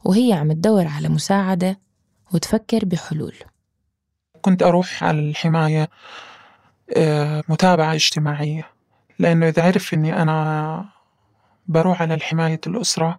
وهي 0.05 0.33
عم 0.33 0.53
تدور 0.53 0.87
على 0.87 1.09
مساعدة 1.09 1.79
وتفكر 2.35 2.85
بحلول. 2.85 3.35
كنت 4.43 4.63
أروح 4.63 5.05
على 5.05 5.19
الحماية 5.19 5.89
آه، 6.97 7.43
متابعة 7.49 7.95
اجتماعية 7.95 8.67
لأنه 9.19 9.49
إذا 9.49 9.63
عرف 9.63 9.95
إني 9.95 10.23
أنا 10.23 10.85
بروح 11.67 12.03
على 12.03 12.21
حماية 12.21 12.61
الأسرة 12.67 13.19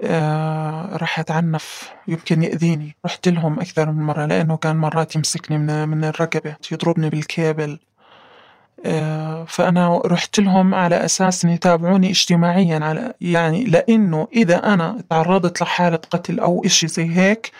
آه، 0.00 0.96
راح 0.96 1.18
أتعنف 1.18 1.92
يمكن 2.08 2.42
يأذيني. 2.42 2.96
رحت 3.06 3.28
لهم 3.28 3.60
أكثر 3.60 3.90
من 3.90 4.02
مرة 4.02 4.26
لأنه 4.26 4.56
كان 4.56 4.76
مرات 4.76 5.16
يمسكني 5.16 5.58
من 5.58 5.88
من 5.88 6.04
الرقبة 6.04 6.56
يضربني 6.72 7.10
بالكيبل 7.10 7.78
آه، 8.84 9.44
فأنا 9.44 10.02
رحت 10.06 10.40
لهم 10.40 10.74
على 10.74 11.04
أساس 11.04 11.44
إن 11.44 11.50
يتابعوني 11.50 12.10
اجتماعيا 12.10 12.78
على 12.84 13.14
يعني 13.20 13.64
لأنه 13.64 14.28
إذا 14.32 14.74
أنا 14.74 15.04
تعرضت 15.10 15.62
لحالة 15.62 15.96
قتل 15.96 16.40
أو 16.40 16.62
إشي 16.64 16.86
زي 16.86 17.10
هيك 17.16 17.52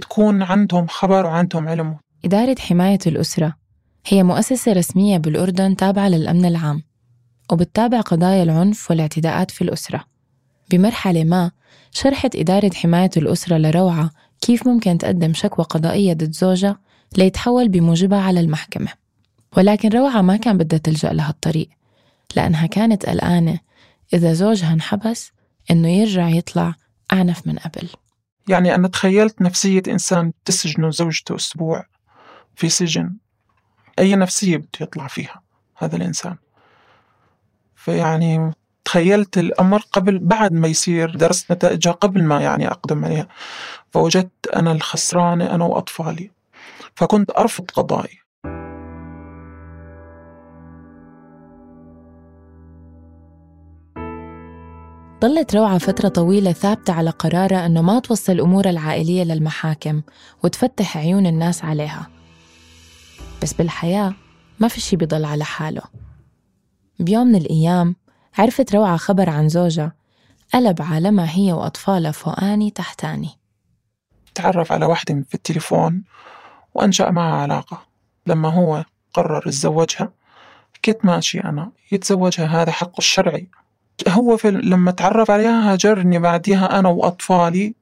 تكون 0.00 0.42
عندهم 0.42 0.86
خبر 0.86 1.26
وعندهم 1.26 1.68
علم. 1.68 1.96
إدارة 2.24 2.56
حماية 2.58 2.98
الأسرة 3.06 3.54
هي 4.06 4.22
مؤسسة 4.22 4.72
رسمية 4.72 5.18
بالأردن 5.18 5.76
تابعة 5.76 6.08
للأمن 6.08 6.44
العام 6.44 6.82
وبتتابع 7.52 8.00
قضايا 8.00 8.42
العنف 8.42 8.90
والاعتداءات 8.90 9.50
في 9.50 9.62
الأسرة. 9.62 10.13
بمرحلة 10.74 11.24
ما 11.24 11.50
شرحت 11.90 12.36
إدارة 12.36 12.70
حماية 12.74 13.10
الأسرة 13.16 13.56
لروعة 13.56 14.10
كيف 14.40 14.68
ممكن 14.68 14.98
تقدم 14.98 15.34
شكوى 15.34 15.64
قضائية 15.64 16.12
ضد 16.12 16.32
زوجها 16.32 16.78
ليتحول 17.16 17.68
بموجبها 17.68 18.20
على 18.20 18.40
المحكمة. 18.40 18.92
ولكن 19.56 19.88
روعة 19.88 20.22
ما 20.22 20.36
كان 20.36 20.58
بدها 20.58 20.78
تلجأ 20.78 21.12
لهالطريق 21.12 21.68
لأنها 22.36 22.66
كانت 22.66 23.06
قلقانة 23.06 23.58
إذا 24.14 24.32
زوجها 24.32 24.72
انحبس 24.72 25.32
إنه 25.70 25.88
يرجع 25.88 26.28
يطلع 26.28 26.74
أعنف 27.12 27.46
من 27.46 27.58
قبل. 27.58 27.88
يعني 28.48 28.74
أنا 28.74 28.88
تخيلت 28.88 29.42
نفسية 29.42 29.82
إنسان 29.88 30.32
تسجنه 30.44 30.90
زوجته 30.90 31.36
أسبوع 31.36 31.86
في 32.56 32.68
سجن. 32.68 33.16
أي 33.98 34.16
نفسية 34.16 34.56
بده 34.56 34.68
يطلع 34.80 35.06
فيها 35.06 35.42
هذا 35.76 35.96
الإنسان؟ 35.96 36.36
فيعني 37.76 38.54
تخيلت 38.84 39.38
الأمر 39.38 39.82
قبل 39.92 40.18
بعد 40.18 40.52
ما 40.52 40.68
يصير 40.68 41.16
درست 41.16 41.52
نتائجها 41.52 41.92
قبل 41.92 42.22
ما 42.22 42.40
يعني 42.40 42.68
أقدم 42.68 43.04
عليها. 43.04 43.28
فوجدت 43.90 44.46
أنا 44.56 44.72
الخسرانة 44.72 45.54
أنا 45.54 45.64
وأطفالي. 45.64 46.30
فكنت 46.94 47.30
أرفض 47.30 47.70
قضائي 47.70 48.24
ضلت 55.24 55.56
روعة 55.56 55.78
فترة 55.78 56.08
طويلة 56.08 56.52
ثابتة 56.52 56.92
على 56.92 57.10
قرارها 57.10 57.66
أنه 57.66 57.82
ما 57.82 57.98
توصل 57.98 58.40
أمورها 58.40 58.70
العائلية 58.70 59.24
للمحاكم 59.24 60.02
وتفتح 60.42 60.96
عيون 60.96 61.26
الناس 61.26 61.64
عليها. 61.64 62.10
بس 63.42 63.52
بالحياة 63.52 64.14
ما 64.60 64.68
في 64.68 64.80
شي 64.80 64.96
بيضل 64.96 65.24
على 65.24 65.44
حاله. 65.44 65.82
بيوم 66.98 67.26
من 67.26 67.34
الأيام 67.34 67.96
عرفت 68.38 68.74
روعة 68.74 68.96
خبر 68.96 69.30
عن 69.30 69.48
زوجها. 69.48 69.92
قلب 70.54 70.82
عالمها 70.82 71.36
هي 71.36 71.52
وأطفالها 71.52 72.10
فوقاني 72.10 72.70
تحتاني. 72.70 73.30
تعرف 74.34 74.72
على 74.72 74.86
واحدة 74.86 75.24
في 75.28 75.34
التليفون 75.34 76.04
وأنشأ 76.74 77.10
معها 77.10 77.42
علاقة. 77.42 77.82
لما 78.26 78.48
هو 78.48 78.84
قرر 79.14 79.42
يتزوجها 79.46 80.12
كنت 80.84 81.04
ماشي 81.04 81.40
أنا. 81.40 81.70
يتزوجها 81.92 82.46
هذا 82.46 82.72
حقه 82.72 82.98
الشرعي. 82.98 83.48
هو 84.08 84.36
في 84.36 84.50
لما 84.50 84.90
تعرف 84.90 85.30
عليها 85.30 85.72
هاجرني 85.72 86.18
بعديها 86.18 86.78
أنا 86.78 86.88
وأطفالي 86.88 87.74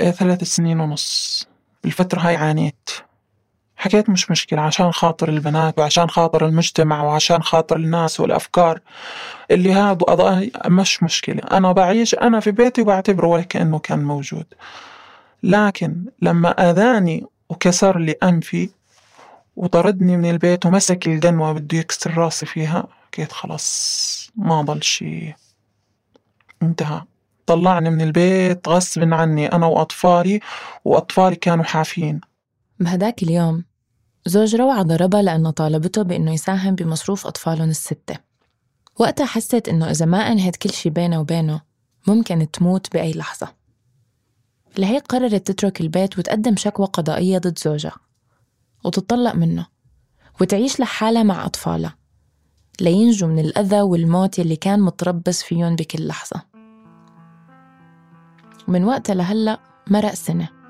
آه، 0.00 0.10
ثلاث 0.10 0.42
سنين 0.42 0.80
ونص. 0.80 1.46
الفترة 1.84 2.20
هاي 2.20 2.36
عانيت. 2.36 2.90
حكيت 3.82 4.10
مش 4.10 4.30
مشكلة 4.30 4.60
عشان 4.60 4.92
خاطر 4.92 5.28
البنات 5.28 5.78
وعشان 5.78 6.10
خاطر 6.10 6.46
المجتمع 6.46 7.02
وعشان 7.02 7.42
خاطر 7.42 7.76
الناس 7.76 8.20
والأفكار 8.20 8.80
اللي 9.50 9.72
هذا 9.72 10.50
مش 10.66 11.02
مشكلة. 11.02 11.42
أنا 11.52 11.72
بعيش 11.72 12.14
أنا 12.14 12.40
في 12.40 12.50
بيتي 12.50 12.82
وبعتبره 12.82 13.26
ولا 13.26 13.42
كأنه 13.42 13.78
كان 13.78 14.04
موجود. 14.04 14.46
لكن 15.42 16.04
لما 16.22 16.70
أذاني 16.70 17.26
وكسر 17.48 17.98
لي 17.98 18.12
أنفي 18.22 18.70
وطردني 19.56 20.16
من 20.16 20.30
البيت 20.30 20.66
ومسك 20.66 21.06
القنوة 21.08 21.52
بده 21.52 21.78
يكسر 21.78 22.14
راسي 22.18 22.46
فيها 22.46 22.86
حكيت 23.06 23.32
خلاص 23.32 24.30
ما 24.36 24.62
ضل 24.62 24.82
شي. 24.82 25.34
انتهى. 26.62 27.02
طلعني 27.46 27.90
من 27.90 28.00
البيت 28.00 28.68
غصب 28.68 29.14
عني 29.14 29.52
أنا 29.52 29.66
وأطفالي 29.66 30.40
وأطفالي 30.84 31.36
كانوا 31.36 31.64
حافين 31.64 32.20
بهداك 32.80 33.22
اليوم 33.22 33.64
زوج 34.26 34.56
روعة 34.56 34.82
ضربها 34.82 35.22
لأنه 35.22 35.50
طالبته 35.50 36.02
بإنه 36.02 36.32
يساهم 36.32 36.74
بمصروف 36.74 37.26
أطفالهم 37.26 37.70
الستة. 37.70 38.18
وقتها 38.98 39.26
حست 39.26 39.68
إنه 39.68 39.90
إذا 39.90 40.06
ما 40.06 40.18
أنهت 40.18 40.56
كل 40.56 40.70
شي 40.70 40.90
بينه 40.90 41.20
وبينه 41.20 41.60
ممكن 42.06 42.50
تموت 42.50 42.92
بأي 42.92 43.12
لحظة. 43.12 43.48
لهيك 44.78 45.06
قررت 45.06 45.46
تترك 45.50 45.80
البيت 45.80 46.18
وتقدم 46.18 46.56
شكوى 46.56 46.86
قضائية 46.86 47.38
ضد 47.38 47.58
زوجها. 47.58 47.96
وتطلق 48.84 49.34
منه. 49.34 49.66
وتعيش 50.40 50.80
لحالها 50.80 51.22
مع 51.22 51.46
أطفالها. 51.46 51.96
لينجوا 52.80 53.28
من 53.28 53.38
الأذى 53.38 53.80
والموت 53.80 54.38
اللي 54.38 54.56
كان 54.56 54.80
متربص 54.80 55.42
فيهم 55.42 55.76
بكل 55.76 56.06
لحظة. 56.06 56.42
ومن 58.68 58.84
وقتها 58.84 59.14
لهلأ 59.14 59.60
مرق 59.90 60.14
سنة. 60.14 60.61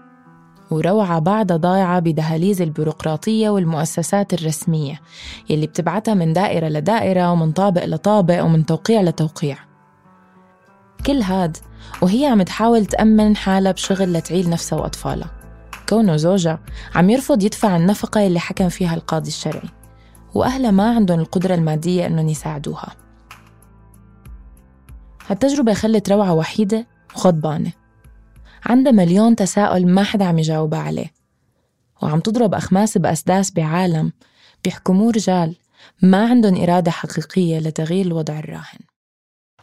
وروعة 0.72 1.18
بعدها 1.18 1.56
ضايعة 1.56 2.00
بدهاليز 2.00 2.62
البيروقراطية 2.62 3.50
والمؤسسات 3.50 4.34
الرسمية 4.34 5.00
يلي 5.50 5.66
بتبعتها 5.66 6.14
من 6.14 6.32
دائرة 6.32 6.68
لدائرة 6.68 7.32
ومن 7.32 7.52
طابق 7.52 7.84
لطابق 7.84 8.44
ومن 8.44 8.66
توقيع 8.66 9.00
لتوقيع. 9.02 9.58
كل 11.06 11.22
هاد 11.22 11.56
وهي 12.02 12.26
عم 12.26 12.42
تحاول 12.42 12.86
تأمن 12.86 13.36
حالها 13.36 13.72
بشغل 13.72 14.12
لتعيل 14.12 14.50
نفسها 14.50 14.78
وأطفالها. 14.78 15.30
كونه 15.88 16.16
زوجها 16.16 16.58
عم 16.94 17.10
يرفض 17.10 17.42
يدفع 17.42 17.76
النفقة 17.76 18.26
اللي 18.26 18.40
حكم 18.40 18.68
فيها 18.68 18.94
القاضي 18.94 19.28
الشرعي 19.28 19.68
وأهلها 20.34 20.70
ما 20.70 20.94
عندهم 20.94 21.20
القدرة 21.20 21.54
المادية 21.54 22.06
إنهم 22.06 22.28
يساعدوها. 22.28 22.92
هالتجربة 25.26 25.74
خلت 25.74 26.12
روعة 26.12 26.34
وحيدة 26.34 26.86
وغضبانة 27.16 27.72
عندها 28.66 28.92
مليون 28.92 29.36
تساؤل 29.36 29.86
ما 29.86 30.02
حدا 30.02 30.24
عم 30.24 30.38
يجاوبها 30.38 30.80
عليه. 30.80 31.12
وعم 32.02 32.20
تضرب 32.20 32.54
أخماس 32.54 32.98
بأسداس 32.98 33.50
بعالم 33.50 34.12
بيحكموه 34.64 35.12
رجال 35.12 35.54
ما 36.02 36.28
عندهم 36.28 36.62
إرادة 36.62 36.90
حقيقية 36.90 37.58
لتغيير 37.58 38.06
الوضع 38.06 38.38
الراهن. 38.38 38.78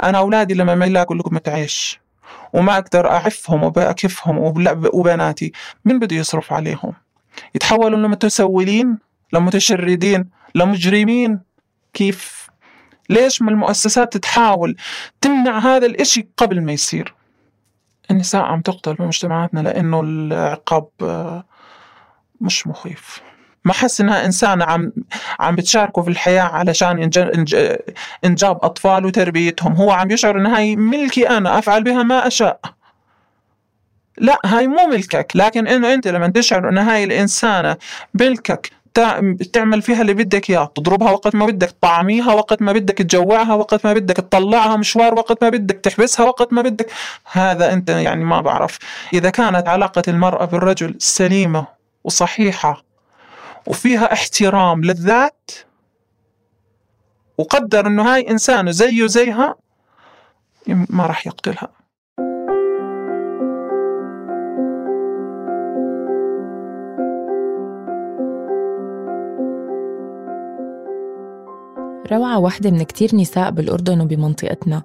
أنا 0.03 0.17
أولادي 0.17 0.53
لما 0.53 0.75
ما 0.75 0.85
يلاقوا 0.85 1.15
لقمة 1.15 1.41
عيش 1.47 1.99
وما 2.53 2.77
أقدر 2.77 3.09
أعفهم 3.09 3.63
وبأكفهم 3.63 4.37
وبناتي 4.93 5.51
مين 5.85 5.99
بده 5.99 6.15
يصرف 6.15 6.53
عليهم؟ 6.53 6.93
يتحولوا 7.55 7.99
لمتسولين 7.99 8.97
لمتشردين 9.33 10.29
لمجرمين. 10.55 11.39
كيف؟ 11.93 12.49
ليش 13.09 13.41
ما 13.41 13.51
المؤسسات 13.51 14.17
تحاول 14.17 14.75
تمنع 15.21 15.59
هذا 15.59 15.85
الإشي 15.85 16.27
قبل 16.37 16.61
ما 16.61 16.71
يصير؟ 16.71 17.15
النساء 18.11 18.41
عم 18.41 18.61
تقتل 18.61 18.93
بمجتمعاتنا 18.93 19.59
لأنه 19.59 20.01
العقاب 20.01 20.87
آه، 21.01 21.43
مش 22.41 22.67
مخيف. 22.67 23.21
ما 23.65 23.73
حس 23.73 24.01
إنها 24.01 24.25
إنسانة 24.25 24.65
عم 24.65 24.91
عم 25.39 25.55
بتشاركه 25.55 26.01
في 26.01 26.09
الحياة 26.09 26.41
علشان 26.41 27.09
إنجاب 28.25 28.59
أطفال 28.63 29.05
وتربيتهم. 29.05 29.73
هو 29.73 29.91
عم 29.91 30.11
يشعر 30.11 30.37
إن 30.37 30.45
هاي 30.45 30.75
ملكي 30.75 31.29
أنا 31.29 31.59
أفعل 31.59 31.83
بها 31.83 32.03
ما 32.03 32.27
أشاء. 32.27 32.59
لا 34.17 34.39
هاي 34.45 34.67
مو 34.67 34.87
ملكك. 34.87 35.31
لكن 35.35 35.67
إنه 35.67 35.93
أنت 35.93 36.07
لما 36.07 36.27
تشعر 36.27 36.69
إن 36.69 36.77
هاي 36.77 37.03
الإنسانة 37.03 37.77
ملكك 38.13 38.71
تعمل 39.53 39.81
فيها 39.81 40.01
اللي 40.01 40.13
بدك 40.13 40.49
إياه. 40.49 40.71
تضربها 40.75 41.11
وقت 41.11 41.35
ما 41.35 41.45
بدك 41.45 41.71
تطعميها 41.71 42.33
وقت 42.33 42.61
ما 42.61 42.71
بدك 42.73 42.97
تجوعها 42.97 43.53
وقت 43.53 43.85
ما 43.85 43.93
بدك 43.93 44.15
تطلعها 44.15 44.75
مشوار 44.77 45.13
وقت 45.13 45.43
ما 45.43 45.49
بدك 45.49 45.75
تحبسها 45.75 46.25
وقت 46.25 46.53
ما 46.53 46.61
بدك. 46.61 46.91
هذا 47.31 47.73
أنت 47.73 47.89
يعني 47.89 48.25
ما 48.25 48.41
بعرف. 48.41 48.77
إذا 49.13 49.29
كانت 49.29 49.67
علاقة 49.67 50.03
المرأة 50.07 50.45
بالرجل 50.45 50.95
سليمة 50.99 51.67
وصحيحة 52.03 52.83
وفيها 53.67 54.13
احترام 54.13 54.83
للذات 54.83 55.51
وقدر 57.37 57.87
إنه 57.87 58.13
هاي 58.13 58.29
إنسانه 58.29 58.71
زيه 58.71 59.07
زيها 59.07 59.55
ما 60.67 61.05
راح 61.05 61.27
يقتلها. 61.27 61.78
روعة 72.11 72.39
واحدة 72.39 72.71
من 72.71 72.83
كتير 72.83 73.15
نساء 73.15 73.51
بالأردن 73.51 74.01
وبمنطقتنا 74.01 74.83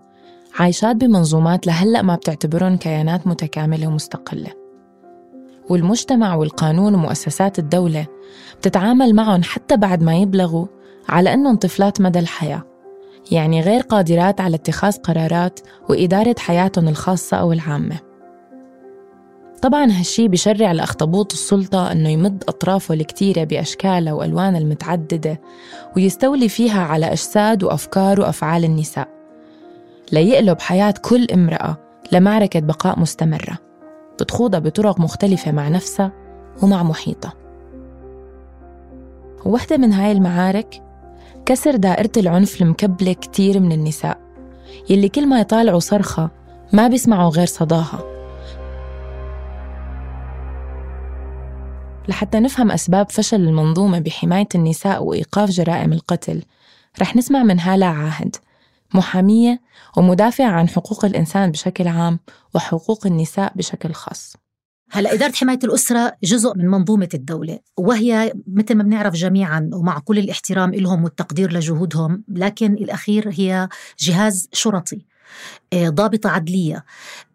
عايشات 0.58 0.96
بمنظومات 0.96 1.66
لهلأ 1.66 2.02
ما 2.02 2.14
بتعتبرهم 2.14 2.76
كيانات 2.76 3.26
متكاملة 3.26 3.86
ومستقلة. 3.86 4.50
والمجتمع 5.70 6.34
والقانون 6.34 6.94
ومؤسسات 6.94 7.58
الدولة 7.58 8.06
بتتعامل 8.58 9.14
معهم 9.14 9.42
حتى 9.42 9.76
بعد 9.76 10.02
ما 10.02 10.16
يبلغوا 10.16 10.66
على 11.08 11.34
أنهم 11.34 11.56
طفلات 11.56 12.00
مدى 12.00 12.18
الحياة 12.18 12.62
يعني 13.30 13.60
غير 13.60 13.80
قادرات 13.80 14.40
على 14.40 14.56
اتخاذ 14.56 14.96
قرارات 14.96 15.60
وإدارة 15.88 16.34
حياتهم 16.38 16.88
الخاصة 16.88 17.36
أو 17.36 17.52
العامة. 17.52 18.03
طبعا 19.64 19.84
هالشي 19.84 20.28
بشرع 20.28 20.72
لأخطبوط 20.72 21.32
السلطة 21.32 21.92
أنه 21.92 22.08
يمد 22.08 22.44
أطرافه 22.48 22.94
الكتيرة 22.94 23.44
بأشكالها 23.44 24.12
وألوانها 24.12 24.58
المتعددة 24.58 25.40
ويستولي 25.96 26.48
فيها 26.48 26.80
على 26.82 27.06
أجساد 27.06 27.64
وأفكار 27.64 28.20
وأفعال 28.20 28.64
النساء. 28.64 29.08
ليقلب 30.12 30.60
حياة 30.60 30.94
كل 31.02 31.26
امرأة 31.32 31.76
لمعركة 32.12 32.60
بقاء 32.60 33.00
مستمرة 33.00 33.58
بتخوضها 34.20 34.60
بطرق 34.60 35.00
مختلفة 35.00 35.52
مع 35.52 35.68
نفسها 35.68 36.12
ومع 36.62 36.82
محيطها. 36.82 37.32
وواحدة 39.44 39.76
من 39.76 39.92
هاي 39.92 40.12
المعارك 40.12 40.82
كسر 41.46 41.76
دائرة 41.76 42.12
العنف 42.16 42.62
المكبلة 42.62 43.12
كتير 43.12 43.60
من 43.60 43.72
النساء 43.72 44.18
يلي 44.90 45.08
كل 45.08 45.26
ما 45.26 45.40
يطالعوا 45.40 45.80
صرخة 45.80 46.30
ما 46.72 46.88
بيسمعوا 46.88 47.30
غير 47.30 47.46
صداها. 47.46 48.13
لحتى 52.08 52.40
نفهم 52.40 52.70
أسباب 52.70 53.10
فشل 53.10 53.40
المنظومة 53.40 53.98
بحماية 53.98 54.48
النساء 54.54 55.04
وإيقاف 55.04 55.50
جرائم 55.50 55.92
القتل. 55.92 56.42
رح 57.00 57.16
نسمع 57.16 57.42
من 57.42 57.60
هالة 57.60 57.86
عاهد. 57.86 58.36
محامية 58.94 59.60
ومدافعة 59.96 60.50
عن 60.50 60.68
حقوق 60.68 61.04
الإنسان 61.04 61.50
بشكل 61.50 61.88
عام 61.88 62.18
وحقوق 62.54 63.06
النساء 63.06 63.52
بشكل 63.56 63.92
خاص. 63.92 64.36
هلا 64.90 65.12
إدارة 65.12 65.32
حماية 65.32 65.58
الأسرة 65.64 66.16
جزء 66.24 66.56
من 66.56 66.66
منظومة 66.66 67.08
الدولة 67.14 67.58
وهي 67.76 68.32
مثل 68.46 68.74
ما 68.74 68.82
بنعرف 68.82 69.14
جميعا 69.14 69.70
ومع 69.72 69.98
كل 69.98 70.18
الاحترام 70.18 70.74
لهم 70.74 71.04
والتقدير 71.04 71.52
لجهودهم 71.52 72.24
لكن 72.28 72.72
الأخير 72.72 73.30
هي 73.32 73.68
جهاز 73.98 74.48
شرطي. 74.52 75.06
ضابطة 75.74 76.30
عدلية. 76.30 76.84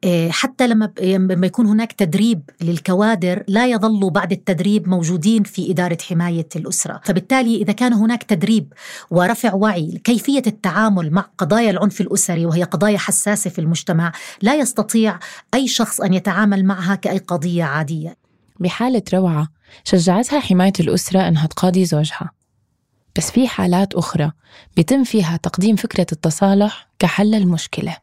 آه، 0.03 0.29
حتى 0.29 0.67
لما 0.67 0.91
لما 1.01 1.47
يكون 1.47 1.65
هناك 1.65 1.91
تدريب 1.91 2.49
للكوادر 2.61 3.43
لا 3.47 3.67
يظلوا 3.67 4.09
بعد 4.09 4.31
التدريب 4.31 4.89
موجودين 4.89 5.43
في 5.43 5.71
إدارة 5.71 5.97
حماية 6.09 6.47
الأسرة. 6.55 7.01
فبالتالي 7.03 7.55
إذا 7.55 7.73
كان 7.73 7.93
هناك 7.93 8.23
تدريب 8.23 8.73
ورفع 9.11 9.53
وعي 9.53 10.01
كيفية 10.03 10.43
التعامل 10.47 11.11
مع 11.11 11.25
قضايا 11.37 11.71
العنف 11.71 12.01
الأسري 12.01 12.45
وهي 12.45 12.63
قضايا 12.63 12.97
حساسة 12.97 13.49
في 13.49 13.59
المجتمع 13.59 14.11
لا 14.41 14.55
يستطيع 14.55 15.19
أي 15.53 15.67
شخص 15.67 16.01
أن 16.01 16.13
يتعامل 16.13 16.65
معها 16.65 16.95
كأي 16.95 17.17
قضية 17.17 17.63
عادية. 17.63 18.15
بحالة 18.59 19.03
روعة 19.13 19.47
شجعتها 19.83 20.39
حماية 20.39 20.73
الأسرة 20.79 21.27
أنها 21.27 21.47
تقاضي 21.47 21.85
زوجها. 21.85 22.38
بس 23.17 23.31
في 23.31 23.47
حالات 23.47 23.93
أخرى 23.93 24.31
بيتم 24.75 25.03
فيها 25.03 25.37
تقديم 25.37 25.75
فكرة 25.75 26.07
التصالح 26.11 26.89
كحل 26.99 27.35
المشكلة. 27.35 27.97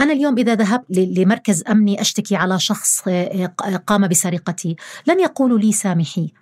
أنا 0.00 0.12
اليوم 0.12 0.38
إذا 0.38 0.54
ذهبت 0.54 0.86
لمركز 0.90 1.64
أمني 1.70 2.00
أشتكي 2.00 2.36
على 2.36 2.58
شخص 2.58 3.08
آه، 3.08 3.54
آه، 3.64 3.76
قام 3.76 4.08
بسرقتي. 4.08 4.76
لن 5.06 5.20
يقولوا 5.20 5.58
لي 5.58 5.72
سامحي. 5.72 6.32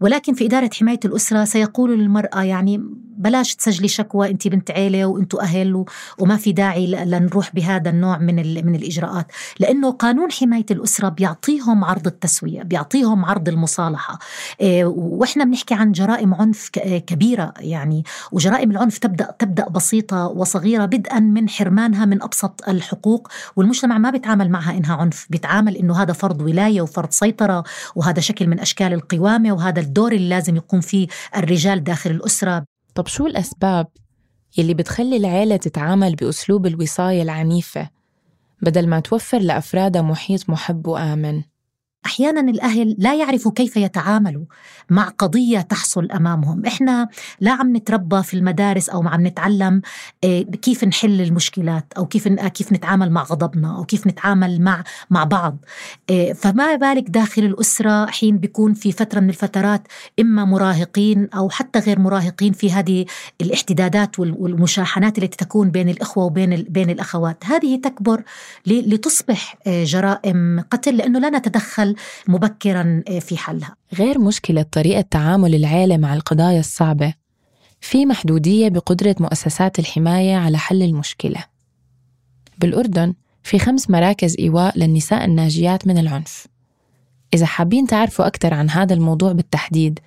ولكن 0.00 0.34
في 0.34 0.46
إدارة 0.46 0.70
حماية 0.74 1.00
الأسرة 1.04 1.44
سيقول 1.44 1.98
للمرأة 1.98 2.42
يعني 2.42 2.82
بلاش 3.18 3.54
تسجلي 3.54 3.88
شكوى 3.88 4.30
أنت 4.30 4.48
بنت 4.48 4.70
عيلة 4.70 5.04
وأنتوا 5.04 5.42
أهل 5.42 5.84
وما 6.18 6.36
في 6.36 6.52
داعي 6.52 6.86
لنروح 6.86 7.54
بهذا 7.54 7.90
النوع 7.90 8.18
من, 8.18 8.34
من 8.66 8.74
الإجراءات. 8.74 9.26
لأنه 9.58 9.90
قانون 9.90 10.32
حماية 10.32 10.66
الأسرة 10.70 11.08
بيعطيهم 11.08 11.84
عرض 11.84 12.06
التسوية 12.06 12.62
بيعطيهم 12.62 13.24
عرض 13.24 13.48
المصالحة. 13.48 14.18
إيه، 14.60 14.84
وإحنا 14.84 15.44
بنحكي 15.44 15.74
عن 15.74 15.92
جرائم 15.92 16.34
عنف 16.34 16.70
كبيرة 17.06 17.54
يعني 17.60 18.04
وجرائم 18.32 18.70
العنف 18.70 18.98
تبدأ 18.98 19.34
تبدأ 19.38 19.68
بسيطة 19.68 20.26
وصغيرة 20.26 20.84
بدءا 20.84 21.20
من 21.20 21.48
حرمانها 21.48 22.04
من 22.04 22.22
أبسط 22.22 22.68
الحقوق 22.68 23.28
والمجتمع 23.56 23.98
ما 23.98 24.10
بيتعامل 24.10 24.50
معها 24.50 24.76
إنها 24.76 24.96
عنف. 24.96 25.26
بيتعامل 25.30 25.76
إنه 25.76 26.02
هذا 26.02 26.12
فرض 26.12 26.40
ولاية 26.40 26.80
وفرض 26.80 27.10
سيطرة 27.10 27.64
وهذا 27.94 28.20
شكل 28.20 28.46
من 28.46 28.60
أشكال 28.60 28.92
القوامة 28.92 29.52
وهذا 29.52 29.80
الدور 29.80 30.12
اللي 30.12 30.28
لازم 30.28 30.56
يقوم 30.56 30.80
فيه 30.80 31.06
الرجال 31.36 31.84
داخل 31.84 32.10
الأسرة. 32.10 32.75
طب 32.96 33.06
شو 33.06 33.26
الأسباب 33.26 33.86
يلي 34.58 34.74
بتخلي 34.74 35.16
العيلة 35.16 35.56
تتعامل 35.56 36.14
بأسلوب 36.14 36.66
الوصاية 36.66 37.22
العنيفة 37.22 37.90
بدل 38.62 38.88
ما 38.88 39.00
توفر 39.00 39.38
لأفرادها 39.38 40.02
محيط 40.02 40.50
محب 40.50 40.86
وآمن؟ 40.86 41.42
أحيانا 42.06 42.40
الأهل 42.40 42.96
لا 42.98 43.14
يعرفوا 43.14 43.52
كيف 43.52 43.76
يتعاملوا 43.76 44.44
مع 44.90 45.08
قضية 45.08 45.60
تحصل 45.60 46.10
أمامهم، 46.10 46.66
إحنا 46.66 47.08
لا 47.40 47.52
عم 47.52 47.76
نتربى 47.76 48.22
في 48.22 48.34
المدارس 48.34 48.88
أو 48.88 49.08
عم 49.08 49.26
نتعلم 49.26 49.82
آه، 50.24 50.42
كيف 50.42 50.84
نحل 50.84 51.20
المشكلات 51.20 51.92
أو 51.96 52.06
كيف 52.06 52.28
كيف 52.28 52.72
نتعامل 52.72 53.10
مع 53.10 53.22
غضبنا 53.22 53.76
أو 53.76 53.84
كيف 53.84 54.06
نتعامل 54.06 54.60
مع 54.60 54.84
مع 55.10 55.24
بعض، 55.24 55.56
آه، 56.10 56.32
فما 56.32 56.76
بالك 56.76 57.10
داخل 57.10 57.44
الأسرة 57.44 58.06
حين 58.06 58.38
بيكون 58.38 58.74
في 58.74 58.92
فترة 58.92 59.20
من 59.20 59.28
الفترات 59.28 59.82
إما 60.20 60.44
مراهقين 60.44 61.28
أو 61.34 61.50
حتى 61.50 61.78
غير 61.78 61.98
مراهقين 61.98 62.52
في 62.52 62.72
هذه 62.72 63.04
الاحتدادات 63.40 64.18
والمشاحنات 64.18 65.18
التي 65.18 65.36
تكون 65.36 65.70
بين 65.70 65.88
الأخوة 65.88 66.24
وبين 66.24 66.62
بين 66.62 66.90
الأخوات، 66.90 67.44
هذه 67.44 67.80
تكبر 67.80 68.22
لتصبح 68.66 69.56
آه، 69.66 69.84
جرائم 69.84 70.64
قتل 70.70 70.96
لأنه 70.96 71.18
لا 71.18 71.30
نتدخل 71.30 71.95
مبكرا 72.28 73.02
آه، 73.08 73.18
في 73.18 73.36
حلها. 73.36 73.76
غير 73.94 74.18
مشكلة 74.18 74.62
طريقة 74.62 75.00
تعامل 75.00 75.54
العيلة 75.54 75.96
مع 75.96 76.14
القضايا 76.14 76.60
الصعبة 76.60 77.14
في 77.80 78.06
محدودية 78.06 78.68
بقدرة 78.68 79.16
مؤسسات 79.20 79.78
الحماية 79.78 80.36
على 80.36 80.58
حل 80.58 80.82
المشكلة. 80.82 81.44
بالأردن 82.58 83.14
في 83.42 83.58
خمس 83.58 83.90
مراكز 83.90 84.36
إيواء 84.38 84.78
للنساء 84.78 85.24
الناجيات 85.24 85.86
من 85.86 85.98
العنف. 85.98 86.46
إذا 87.34 87.46
حابين 87.46 87.86
تعرفوا 87.86 88.26
أكثر 88.26 88.54
عن 88.54 88.70
هذا 88.70 88.94
الموضوع 88.94 89.32
بالتحديد 89.32 89.98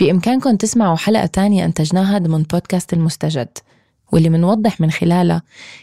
بإمكانكم 0.00 0.56
تسمعوا 0.56 0.96
حلقة 0.96 1.26
تانية 1.26 1.64
أنتجناها 1.64 2.18
ضمن 2.18 2.42
بودكاست 2.42 2.92
المستجد 2.92 3.58
واللي 4.12 4.28
منوضح 4.28 4.80
من 4.80 4.90
خلالها 4.90 5.42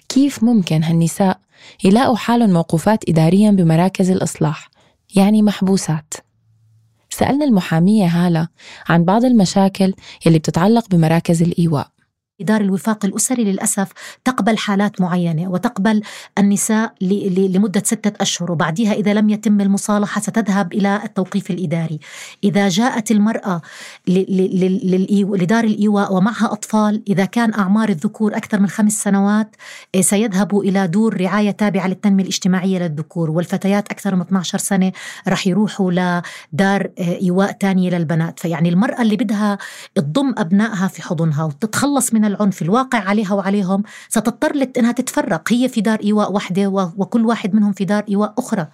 كيف 0.09 0.43
ممكن 0.43 0.83
هالنساء 0.83 1.39
يلاقوا 1.83 2.15
حالهم 2.15 2.49
موقوفات 2.49 3.09
إداريا 3.09 3.51
بمراكز 3.51 4.09
الإصلاح. 4.09 4.69
يعني 5.15 5.41
محبوسات. 5.41 6.13
سألنا 7.09 7.45
المحامية 7.45 8.05
هالة 8.07 8.47
عن 8.89 9.05
بعض 9.05 9.25
المشاكل 9.25 9.93
يلي 10.25 10.39
بتتعلق 10.39 10.89
بمراكز 10.89 11.41
الإيواء. 11.41 11.87
دار 12.39 12.61
الوفاق 12.61 13.05
الأسري 13.05 13.43
للأسف 13.43 13.91
تقبل 14.25 14.57
حالات 14.57 15.01
معينة 15.01 15.49
وتقبل 15.49 16.01
النساء 16.37 16.93
لمدة 17.01 17.83
ستة 17.85 18.21
أشهر 18.21 18.51
وبعدها 18.51 18.93
إذا 18.93 19.13
لم 19.13 19.29
يتم 19.29 19.61
المصالحة 19.61 20.21
ستذهب 20.21 20.73
إلى 20.73 21.01
التوقيف 21.03 21.51
الإداري. 21.51 21.99
إذا 22.43 22.69
جاءت 22.69 23.11
المرأة 23.11 23.61
لدار 24.07 25.63
الإيواء 25.63 26.13
ومعها 26.13 26.51
أطفال 26.51 27.03
إذا 27.07 27.25
كان 27.25 27.53
أعمار 27.53 27.89
الذكور 27.89 28.37
أكثر 28.37 28.59
من 28.59 28.67
خمس 28.67 28.93
سنوات 29.03 29.55
إيه، 29.95 30.01
سيذهبوا 30.01 30.63
إلى 30.63 30.87
دور 30.87 31.21
رعاية 31.21 31.51
تابعة 31.51 31.87
للتنمية 31.87 32.23
الاجتماعية 32.23 32.79
للذكور. 32.79 33.29
والفتيات 33.31 33.91
أكثر 33.91 34.15
من 34.15 34.21
12 34.21 34.57
سنة 34.57 34.91
رح 35.27 35.47
يروحوا 35.47 35.91
لدار 35.91 36.89
إيه، 36.97 37.21
إيواء 37.21 37.51
تانية 37.51 37.89
للبنات. 37.89 38.39
فيعني 38.39 38.69
المرأة 38.69 39.01
اللي 39.01 39.15
بدها 39.15 39.57
تضم 39.95 40.33
أبنائها 40.37 40.87
في 40.87 41.01
حضنها 41.01 41.43
وتتخلص 41.43 42.13
من 42.13 42.26
العنف 42.27 42.61
الواقع 42.61 42.99
عليها 42.99 43.33
وعليهم 43.33 43.83
ستضطر 44.09 44.69
إنها 44.77 44.91
تتفرق. 44.91 45.53
هي 45.53 45.69
في 45.69 45.81
دار 45.81 45.99
إيواء 46.03 46.33
وحده 46.33 46.67
وكل 46.97 47.25
واحد 47.25 47.55
منهم 47.55 47.73
في 47.73 47.85
دار 47.85 48.03
إيواء 48.09 48.33
أخرى. 48.37 48.67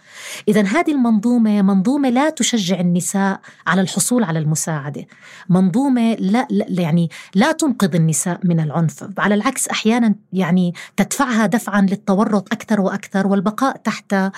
اذا 0.47 0.61
هذه 0.61 0.91
المنظومة 0.91 1.61
منظومة 1.61 2.09
لا 2.09 2.29
تشجع 2.29 2.79
النساء 2.79 3.39
على 3.67 3.81
الحصول 3.81 4.23
على 4.23 4.39
المساعدة. 4.39 5.05
منظومة 5.49 6.13
لا, 6.13 6.47
لا 6.49 6.81
يعني 6.81 7.09
لا 7.35 7.51
تنقذ 7.51 7.95
النساء 7.95 8.39
من 8.43 8.59
العنف. 8.59 9.05
على 9.17 9.35
العكس 9.35 9.67
أحيانا 9.67 10.15
يعني 10.33 10.73
تدفعها 10.97 11.45
دفعا 11.45 11.81
للتورط 11.81 12.53
أكثر 12.53 12.81
وأكثر 12.81 13.27
والبقاء 13.27 13.77
تحت 13.77 14.13
آه، 14.13 14.31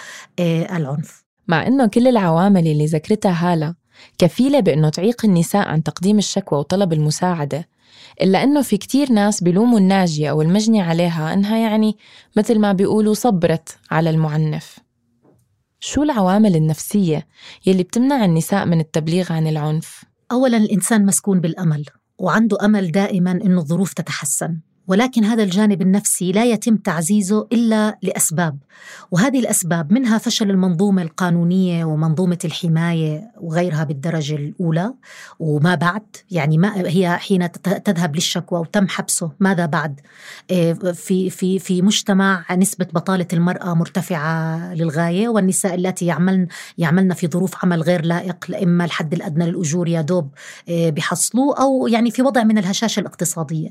العنف. 0.78 1.26
مع 1.48 1.68
إنه 1.68 1.86
كل 1.88 2.08
العوامل 2.08 2.68
اللي 2.68 2.86
ذكرتها 2.86 3.54
هالة 3.54 3.76
كفيلة 4.18 4.60
بأنه 4.60 4.90
تعيق 4.90 5.26
النساء 5.26 5.68
عن 5.68 5.84
تقديم 5.84 6.18
الشكوى 6.18 6.60
وطلب 6.60 6.94
المساعدة 6.94 7.68
إلا 8.22 8.44
أنه 8.44 8.62
في 8.62 8.78
كتير 8.78 9.12
ناس 9.12 9.44
بيلوموا 9.44 9.80
الناجية 9.80 10.30
أو 10.30 10.42
المجني 10.42 10.82
عليها 10.82 11.34
أنها 11.34 11.58
يعني 11.58 11.98
مثل 12.38 12.60
ما 12.60 12.74
بيقولوا 12.74 13.14
صبرت 13.14 13.78
على 13.92 14.10
المعنف 14.10 14.80
شو 15.80 16.04
العوامل 16.04 16.56
النفسية 16.56 17.28
يلي 17.66 17.84
بتمنع 17.84 18.26
النساء 18.26 18.66
من 18.66 18.80
التبليغ 18.80 19.34
عن 19.34 19.48
العنف؟ 19.48 20.04
أولا 20.32 20.58
الإنسان 20.58 21.06
مسكون 21.06 21.40
بالأمل 21.42 21.86
وعنده 22.18 22.58
أمل 22.66 22.92
دائما 22.92 23.32
أنه 23.32 23.58
الظروف 23.60 23.94
تتحسن 23.94 24.60
ولكن 24.88 25.24
هذا 25.24 25.44
الجانب 25.44 25.82
النفسي 25.82 26.32
لا 26.32 26.46
يتم 26.46 26.78
تعزيزه 26.78 27.48
إلا 27.54 27.98
لأسباب 28.02 28.58
وهذه 29.12 29.40
الأسباب 29.40 29.94
منها 29.94 30.18
فشل 30.18 30.50
المنظومة 30.50 31.02
القانونية 31.02 31.86
ومنظومة 31.86 32.38
الحماية 32.46 33.32
وغيرها 33.42 33.84
بالدرجة 33.84 34.36
الأولى 34.36 34.94
وما 35.40 35.76
بعد 35.76 36.04
يعني 36.32 36.58
ما 36.58 36.88
هي 36.88 37.18
حين 37.18 37.52
تذهب 37.62 38.16
للشكوى 38.16 38.60
وتم 38.60 38.88
حبسه 38.88 39.32
ماذا 39.40 39.66
بعد؟ 39.66 40.02
آه، 40.52 40.74
في 40.74 41.30
في 41.30 41.60
في 41.60 41.82
مجتمع 41.82 42.46
نسبة 42.52 42.88
بطالة 42.94 43.28
المرأة 43.34 43.74
مرتفعة 43.74 44.74
للغاية 44.74 45.28
والنساء 45.28 45.76
التي 45.76 46.06
يعملن 46.06 46.48
يعملن 46.78 47.14
في 47.14 47.28
ظروف 47.28 47.66
عمل 47.66 47.82
غير 47.82 48.06
لائق 48.06 48.58
إما 48.64 48.86
الحد 48.86 49.14
الأدنى 49.14 49.46
للأجور 49.46 49.88
يا 49.88 50.02
دوب 50.02 50.30
آه، 50.70 50.90
بحصلوه 50.90 51.62
أو 51.62 51.88
يعني 51.88 52.12
في 52.12 52.22
وضع 52.22 52.44
من 52.44 52.58
الهشاشة 52.58 53.00
الاقتصادية. 53.00 53.70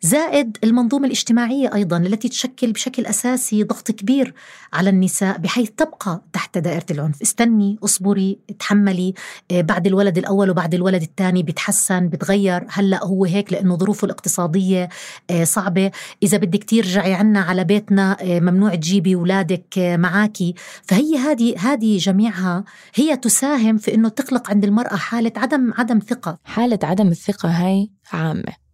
زائد 0.00 0.49
المنظومة 0.64 1.06
الاجتماعية 1.06 1.74
أيضا 1.74 1.96
التي 1.96 2.28
تشكل 2.28 2.72
بشكل 2.72 3.06
أساسي 3.06 3.64
ضغط 3.64 3.90
كبير 3.90 4.34
على 4.72 4.90
النساء 4.90 5.38
بحيث 5.38 5.70
تبقى 5.70 6.22
تحت 6.32 6.58
دائرة 6.58 6.86
العنف. 6.90 7.22
استني 7.22 7.78
اصبري 7.84 8.38
تحملي 8.58 9.14
آه، 9.50 9.60
بعد 9.60 9.86
الولد 9.86 10.18
الأول 10.18 10.50
وبعد 10.50 10.74
الولد 10.74 11.02
الثاني 11.02 11.42
بتحسن 11.42 12.08
بتغير. 12.08 12.64
هلأ 12.68 13.04
هو 13.04 13.24
هيك 13.24 13.52
لأنه 13.52 13.76
ظروفه 13.76 14.04
الاقتصادية 14.04 14.88
آه، 15.30 15.44
صعبة. 15.44 15.90
إذا 16.22 16.38
بدك 16.38 16.64
ترجعي 16.64 17.14
عنا 17.14 17.40
على 17.40 17.64
بيتنا 17.64 18.16
آه، 18.20 18.40
ممنوع 18.40 18.74
تجيبي 18.74 19.14
اولادك 19.14 19.78
معاكي. 19.78 20.54
فهي 20.82 21.16
هذه 21.16 21.54
هذه 21.58 21.98
جميعها 21.98 22.64
هي 22.94 23.16
تساهم 23.16 23.76
في 23.78 23.94
إنه 23.94 24.08
تخلق 24.08 24.50
عند 24.50 24.64
المرأة 24.64 24.96
حالة 24.96 25.32
عدم 25.36 25.72
عدم 25.78 25.98
ثقة. 25.98 26.38
حالة 26.44 26.78
عدم 26.82 27.08
الثقة 27.08 27.48
هاي 27.48 27.90
عامة. 28.12 28.69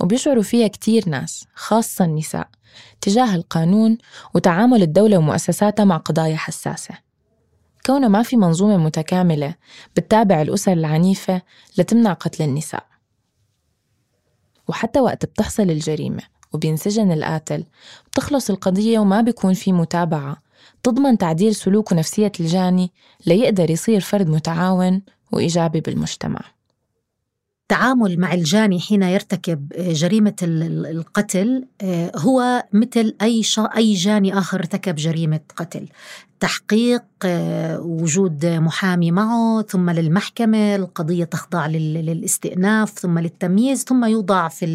وبيشعروا 0.00 0.42
فيها 0.42 0.68
كتير 0.68 1.08
ناس 1.08 1.46
خاصة 1.54 2.04
النساء 2.04 2.48
تجاه 3.00 3.34
القانون 3.34 3.98
وتعامل 4.34 4.82
الدولة 4.82 5.18
ومؤسساتها 5.18 5.84
مع 5.84 5.96
قضايا 5.96 6.36
حساسة. 6.36 6.94
كونه 7.86 8.08
ما 8.08 8.22
في 8.22 8.36
منظومة 8.36 8.76
متكاملة 8.76 9.54
بتتابع 9.96 10.42
الأسر 10.42 10.72
العنيفة 10.72 11.42
لتمنع 11.78 12.12
قتل 12.12 12.44
النساء. 12.44 12.86
وحتى 14.68 15.00
وقت 15.00 15.26
بتحصل 15.26 15.62
الجريمة 15.62 16.22
وبينسجن 16.52 17.12
القاتل 17.12 17.64
بتخلص 18.06 18.50
القضية 18.50 18.98
وما 18.98 19.20
بيكون 19.20 19.54
في 19.54 19.72
متابعة 19.72 20.36
تضمن 20.82 21.18
تعديل 21.18 21.54
سلوك 21.54 21.92
ونفسية 21.92 22.32
الجاني 22.40 22.92
ليقدر 23.26 23.70
يصير 23.70 24.00
فرد 24.00 24.28
متعاون 24.28 25.02
وإيجابي 25.32 25.80
بالمجتمع. 25.80 26.40
التعامل 27.72 28.20
مع 28.20 28.34
الجاني 28.34 28.80
حين 28.80 29.02
يرتكب 29.02 29.72
آه، 29.72 29.92
جريمة 29.92 30.34
القتل 30.42 31.64
آه، 31.82 32.12
هو 32.16 32.64
مثل 32.72 33.16
أي 33.22 33.42
أي 33.76 33.94
جاني 33.94 34.38
آخر 34.38 34.58
ارتكب 34.58 34.94
جريمة 34.94 35.40
قتل. 35.56 35.88
تحقيق 36.42 37.02
آه، 37.24 37.80
وجود 37.80 38.46
محامي 38.46 39.10
معه 39.10 39.62
ثم 39.62 39.90
للمحكمة 39.90 40.76
القضية 40.76 41.24
تخضع 41.24 41.66
للاستئناف 41.66 42.90
ثم 42.90 43.18
للتمييز 43.18 43.84
ثم 43.84 44.04
يوضع 44.04 44.48
في 44.48 44.66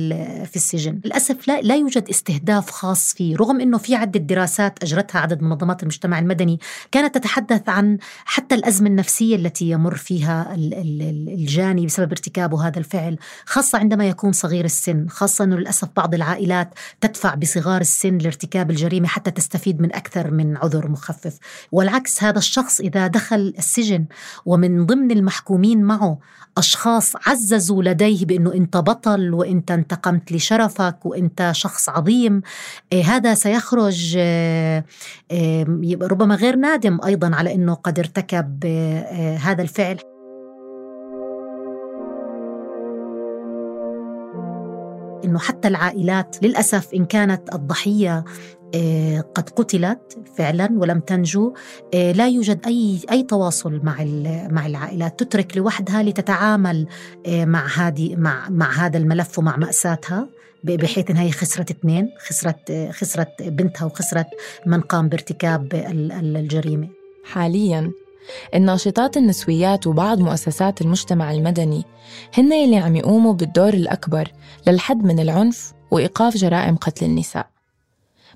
في 0.45 0.55
السجن. 0.55 0.99
للأسف 1.05 1.47
لا, 1.47 1.61
لا 1.61 1.75
يوجد 1.75 2.09
استهداف 2.09 2.69
خاص 2.69 3.13
فيه 3.13 3.35
رغم 3.35 3.61
أنه 3.61 3.77
في 3.77 3.95
عدة 3.95 4.19
دراسات 4.19 4.83
أجرتها 4.83 5.21
عدد 5.21 5.41
منظمات 5.41 5.83
المجتمع 5.83 6.19
المدني 6.19 6.59
كانت 6.91 7.15
تتحدث 7.15 7.69
عن 7.69 7.97
حتى 8.25 8.55
الأزمة 8.55 8.89
النفسية 8.89 9.35
التي 9.35 9.69
يمر 9.69 9.95
فيها 9.95 10.55
الجاني 10.55 11.85
بسبب 11.85 12.11
ارتكابه 12.11 12.67
هذا 12.67 12.79
الفعل 12.79 13.17
خاصة 13.45 13.77
عندما 13.77 14.07
يكون 14.07 14.31
صغير 14.31 14.65
السن 14.65 15.07
خاصة 15.07 15.43
أنه 15.43 15.55
للأسف 15.55 15.87
بعض 15.95 16.13
العائلات 16.13 16.73
تدفع 17.01 17.35
بصغار 17.35 17.81
السن 17.81 18.17
لارتكاب 18.17 18.71
الجريمة 18.71 19.07
حتى 19.07 19.31
تستفيد 19.31 19.81
من 19.81 19.95
أكثر 19.95 20.31
من 20.31 20.57
عذر 20.57 20.87
مخفف. 20.87 21.37
والعكس 21.71 22.23
هذا 22.23 22.37
الشخص 22.37 22.79
إذا 22.79 23.07
دخل 23.07 23.53
السجن 23.57 24.05
ومن 24.45 24.85
ضمن 24.85 25.11
المحكومين 25.11 25.83
معه 25.83 26.19
أشخاص 26.57 27.13
عززوا 27.27 27.83
لديه 27.83 28.25
بأنه 28.25 28.53
أنت 28.53 28.77
بطل 28.77 29.33
وأنت 29.33 29.71
انتقمت 29.71 30.31
لشرفك 30.31 31.05
وأنت 31.05 31.49
شخص 31.51 31.89
عظيم 31.89 32.41
إيه 32.93 33.03
هذا 33.03 33.33
سيخرج 33.33 34.17
إيه 34.17 34.85
ربما 36.01 36.35
غير 36.35 36.55
نادم 36.55 36.99
أيضا 37.05 37.35
على 37.35 37.53
أنه 37.53 37.73
قد 37.73 37.99
ارتكب 37.99 38.65
إيه 38.65 39.37
هذا 39.37 39.61
الفعل. 39.61 39.97
إنه 45.25 45.39
حتى 45.39 45.67
العائلات 45.67 46.37
للأسف 46.43 46.93
إن 46.93 47.05
كانت 47.05 47.55
الضحية 47.55 48.23
قد 49.35 49.49
قتلت 49.49 50.17
فعلا 50.37 50.69
ولم 50.71 50.99
تنجو. 50.99 51.53
آه، 51.93 52.11
لا 52.11 52.27
يوجد 52.27 52.65
أي 52.65 52.99
أي 53.11 53.23
تواصل 53.23 53.79
مع 53.83 54.03
مع 54.51 54.65
العائلات. 54.65 55.19
تترك 55.19 55.57
لوحدها 55.57 56.03
لتتعامل 56.03 56.87
آه، 57.27 57.45
مع 57.45 57.67
هذه 57.67 58.15
مع 58.15 58.49
مع 58.49 58.71
هذا 58.71 58.97
الملف 58.97 59.39
ومع 59.39 59.57
مأساتها 59.57 60.29
بحيث 60.63 61.09
انها 61.11 61.23
هي 61.23 61.31
خسرت 61.31 61.71
اثنين 61.71 62.09
خسرت 62.27 62.89
خسرت 62.91 63.43
بنتها 63.43 63.85
وخسرت 63.85 64.27
من 64.65 64.81
قام 64.81 65.09
بارتكاب 65.09 65.73
الجريمة. 65.73 66.87
حاليا 67.25 67.91
الناشطات 68.55 69.17
النسويات 69.17 69.87
وبعض 69.87 70.19
مؤسسات 70.19 70.81
المجتمع 70.81 71.31
المدني 71.31 71.83
هن 72.37 72.53
اللي 72.53 72.77
عم 72.77 72.95
يقوموا 72.95 73.33
بالدور 73.33 73.73
الأكبر 73.73 74.31
للحد 74.67 75.03
من 75.03 75.19
العنف 75.19 75.73
وإيقاف 75.91 76.37
جرائم 76.37 76.75
قتل 76.75 77.05
النساء. 77.05 77.56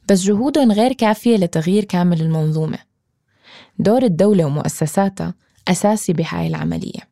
بس 0.10 0.22
جهودهم 0.22 0.72
غير 0.72 0.94
كافية 0.94 1.38
لتغيير 1.38 1.84
كامل 1.84 2.22
المنظومة. 2.22 2.78
دور 3.80 4.04
الدولة 4.04 4.46
ومؤسساتها 4.46 5.34
أساسي 5.68 6.14
بهاي 6.14 6.48
العملية. 6.48 7.12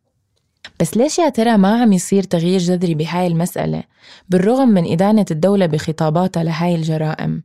بس 0.79 0.97
ليش 0.97 1.19
يا 1.19 1.29
ترى 1.29 1.57
ما 1.57 1.81
عم 1.81 1.93
يصير 1.93 2.23
تغيير 2.23 2.59
جذري 2.59 2.95
بهاي 2.95 3.27
المسألة 3.27 3.83
بالرغم 4.29 4.69
من 4.69 4.91
إدانة 4.91 5.25
الدولة 5.31 5.65
بخطاباتها 5.65 6.43
لهاي 6.43 6.75
الجرائم؟ 6.75 7.43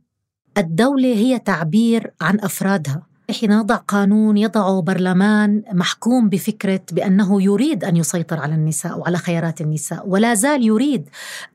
الدولة 0.57 1.13
هي 1.13 1.39
تعبير 1.39 2.13
عن 2.21 2.39
أفرادها. 2.39 3.14
حين 3.31 3.57
نضع 3.57 3.75
قانون 3.75 4.37
يضع 4.37 4.79
برلمان 4.79 5.63
محكوم 5.71 6.29
بفكرة 6.29 6.81
بأنه 6.91 7.41
يريد 7.41 7.83
أن 7.83 7.95
يسيطر 7.95 8.39
على 8.39 8.55
النساء 8.55 8.99
وعلى 8.99 9.17
خيارات 9.17 9.61
النساء 9.61 10.07
ولا 10.07 10.33
زال 10.33 10.63
يريد 10.63 11.09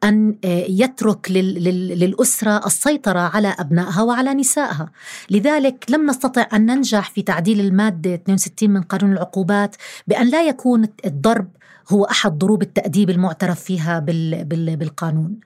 أن 0.04 0.36
آه، 0.44 0.64
يترك 0.68 1.30
للأسرة 1.30 2.66
السيطرة 2.66 3.20
على 3.20 3.54
أبنائها 3.58 4.02
وعلى 4.02 4.34
نسائها. 4.34 4.90
لذلك 5.30 5.84
لم 5.88 6.06
نستطع 6.10 6.46
أن 6.52 6.66
ننجح 6.66 7.10
في 7.10 7.22
تعديل 7.22 7.60
المادة 7.60 8.14
62 8.14 8.70
من 8.70 8.82
قانون 8.82 9.12
العقوبات 9.12 9.76
بأن 10.06 10.28
لا 10.30 10.48
يكون 10.48 10.88
الضرب 11.04 11.48
هو 11.90 12.04
أحد 12.04 12.38
ضروب 12.38 12.62
التأديب 12.62 13.10
المعترف 13.10 13.60
فيها 13.60 13.98
بالقانون. 13.98 15.40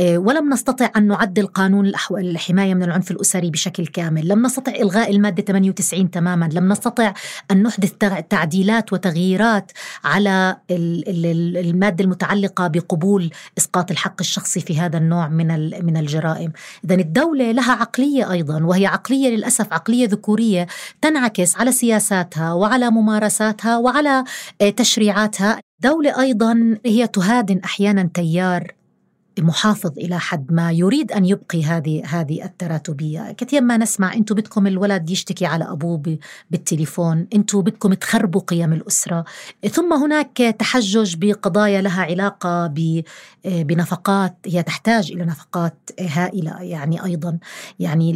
آه، 0.00 0.18
ولم 0.18 0.52
نستطع 0.52 0.90
أن 0.96 1.06
نعدل 1.06 1.46
قانون 1.46 1.92
الحماية 2.10 2.74
من 2.74 2.82
العنف 2.82 3.10
الأسري 3.10 3.50
بشكل 3.50 3.86
كامل. 3.86 4.28
لم 4.28 4.46
نستطع 4.46 4.72
إلغاء 4.72 5.10
المادة 5.10 5.42
98 5.42 6.10
تماما. 6.10 6.48
لم 6.52 6.72
نستطع 6.72 7.14
أن 7.50 7.62
نحدث 7.62 7.92
تعديلات 8.28 8.92
وتغييرات 8.92 9.72
على 10.04 10.56
المادة 10.70 12.04
المتعلقة 12.04 12.66
بقبول 12.66 13.30
إسقاط 13.58 13.90
الحق 13.90 14.16
الشخصي 14.20 14.60
في 14.60 14.80
هذا 14.80 14.98
النوع 14.98 15.28
من 15.28 15.46
من 15.84 15.96
الجرائم. 15.96 16.52
اذا 16.84 16.94
الدولة 16.94 17.52
لها 17.52 17.72
عقلية 17.72 18.32
أيضا 18.32 18.64
وهي 18.64 18.86
عقلية 18.86 19.28
للأسف 19.28 19.72
عقلية 19.72 20.08
ذكورية 20.08 20.66
تنعكس 21.02 21.56
على 21.56 21.72
سياساتها 21.72 22.52
وعلى 22.52 22.90
ممارساتها 22.90 23.78
وعلى 23.78 24.24
آه، 24.60 24.70
تشريعاتها. 24.70 25.60
دولة 25.82 26.20
أيضا 26.20 26.78
هي 26.86 27.06
تهادن 27.06 27.58
أحيانا 27.58 28.10
تيار 28.14 28.74
محافظ 29.38 29.98
إلى 29.98 30.18
حد 30.18 30.52
ما 30.52 30.72
يريد 30.72 31.12
أن 31.12 31.24
يبقي 31.24 31.64
هذه 31.64 32.02
هذه 32.06 32.44
التراتبية، 32.44 33.32
كثير 33.32 33.60
ما 33.60 33.76
نسمع 33.76 34.14
أنتم 34.14 34.34
بدكم 34.34 34.66
الولد 34.66 35.10
يشتكي 35.10 35.46
على 35.46 35.64
أبوه 35.70 36.18
بالتليفون، 36.50 37.26
أنتم 37.34 37.60
بدكم 37.60 37.94
تخربوا 37.94 38.40
قيم 38.40 38.72
الأسرة، 38.72 39.24
ثم 39.70 39.92
هناك 39.92 40.36
تحجج 40.58 41.16
بقضايا 41.16 41.82
لها 41.82 42.02
علاقة 42.02 42.74
بنفقات 43.44 44.36
هي 44.46 44.62
تحتاج 44.62 45.12
إلى 45.12 45.24
نفقات 45.24 45.90
هائلة 46.00 46.62
يعني 46.62 47.04
أيضا. 47.04 47.38
يعني 47.78 48.12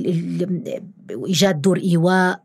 ايجاد 1.26 1.60
دور 1.60 1.78
إيواء، 1.78 2.40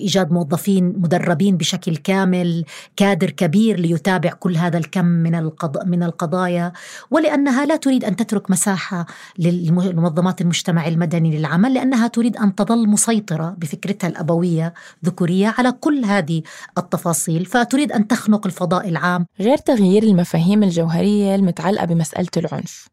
إيجاد 0.00 0.32
موظفين 0.32 0.84
مدربين 0.96 1.56
بشكل 1.56 1.96
كامل، 1.96 2.64
كادر 2.96 3.30
كبير 3.30 3.80
ليتابع 3.80 4.30
كل 4.30 4.56
هذا 4.56 4.78
الكم 4.78 5.04
من 5.04 5.50
من 5.86 6.02
القضايا، 6.02 6.72
ولأنها 7.10 7.66
لا 7.66 7.76
تريد 7.76 8.04
أن 8.04 8.16
تترك 8.16 8.50
مساحة 8.50 9.06
لمنظمات 9.38 10.40
المجتمع 10.40 10.88
المدني 10.88 11.38
للعمل 11.38 11.74
لأنها 11.74 12.06
تريد 12.08 12.36
أن 12.36 12.54
تظل 12.54 12.88
مسيطرة 12.88 13.54
بفكرتها 13.58 14.08
الأبوية 14.08 14.74
ذكورية 15.04 15.54
على 15.58 15.72
كل 15.72 16.04
هذه 16.04 16.42
التفاصيل. 16.78 17.46
فتريد 17.46 17.92
أن 17.92 18.08
تخنق 18.08 18.46
الفضاء 18.46 18.88
العام. 18.88 19.26
غير 19.40 19.56
تغيير 19.56 20.02
المفاهيم 20.02 20.62
الجوهرية 20.62 21.34
المتعلقة 21.34 21.84
بمسألة 21.84 22.28
العنف. 22.36 22.88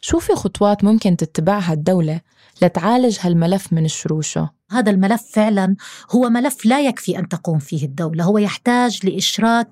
شو 0.00 0.18
في 0.18 0.34
خطوات 0.34 0.84
ممكن 0.84 1.16
تتبعها 1.16 1.72
الدولة 1.72 2.20
لتعالج 2.62 3.18
هالملف 3.20 3.72
من 3.72 3.88
شروشه؟ 3.88 4.50
هذا 4.70 4.90
الملف 4.90 5.22
فعلا 5.32 5.76
هو 6.10 6.30
ملف 6.30 6.66
لا 6.66 6.80
يكفي 6.80 7.18
أن 7.18 7.28
تقوم 7.28 7.58
فيه 7.58 7.84
الدولة، 7.84 8.24
هو 8.24 8.38
يحتاج 8.38 9.06
لإشراك. 9.06 9.68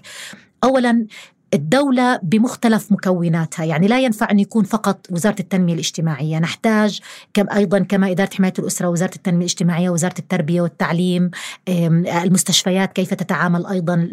اولا 0.65 1.07
الدولة 1.55 2.21
بمختلف 2.23 2.93
مكوناتها. 2.93 3.65
يعني 3.65 3.89
لا 3.89 4.01
ينفع 4.01 4.31
أن 4.31 4.39
يكون 4.39 4.65
فقط 4.65 5.07
وزارة 5.11 5.41
التنمية 5.41 5.75
الاجتماعية. 5.75 6.39
نحتاج 6.39 7.01
كم 7.35 7.51
أيضا 7.51 7.79
كما 7.79 8.11
إدارة 8.11 8.31
حماية 8.35 8.53
الأسرة 8.59 8.89
وزارة 8.89 9.15
التنمية 9.17 9.39
الاجتماعية 9.39 9.91
وزارة 9.91 10.19
التربية 10.19 10.61
والتعليم 10.61 11.31
المستشفيات 11.69 12.93
كيف 12.93 13.15
تتعامل 13.15 13.67
أيضا 13.67 14.09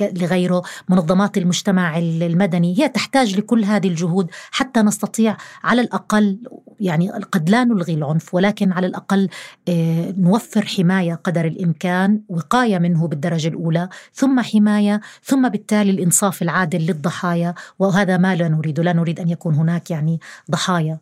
لغيره 0.00 0.62
منظمات 0.88 1.38
المجتمع 1.38 1.98
المدني. 1.98 2.78
هي 2.78 2.88
تحتاج 2.88 3.36
لكل 3.36 3.64
هذه 3.64 3.88
الجهود 3.88 4.30
حتى 4.50 4.80
نستطيع 4.82 5.36
على 5.64 5.80
الأقل 5.80 6.38
يعني 6.80 7.10
قد 7.10 7.50
لا 7.50 7.64
نلغي 7.64 7.94
العنف 7.94 8.34
ولكن 8.34 8.72
على 8.72 8.86
الأقل 8.86 9.28
آه، 9.68 10.14
نوفر 10.18 10.66
حماية 10.66 11.14
قدر 11.14 11.44
الإمكان 11.44 12.20
وقاية 12.28 12.78
منه 12.78 13.08
بالدرجة 13.08 13.48
الأولى 13.48 13.88
ثم 14.12 14.40
حماية 14.40 15.00
ثم 15.22 15.48
بالتالي 15.48 15.90
الإنصاف 15.90 16.42
العادل 16.42 16.86
للضحايا 16.86 17.54
وهذا 17.78 18.16
ما 18.16 18.34
لا 18.36 18.48
نريد 18.48 18.80
لا 18.80 18.92
نريد 18.92 19.20
أن 19.20 19.28
يكون 19.28 19.54
هناك 19.54 19.90
يعني 19.90 20.20
ضحايا. 20.50 20.98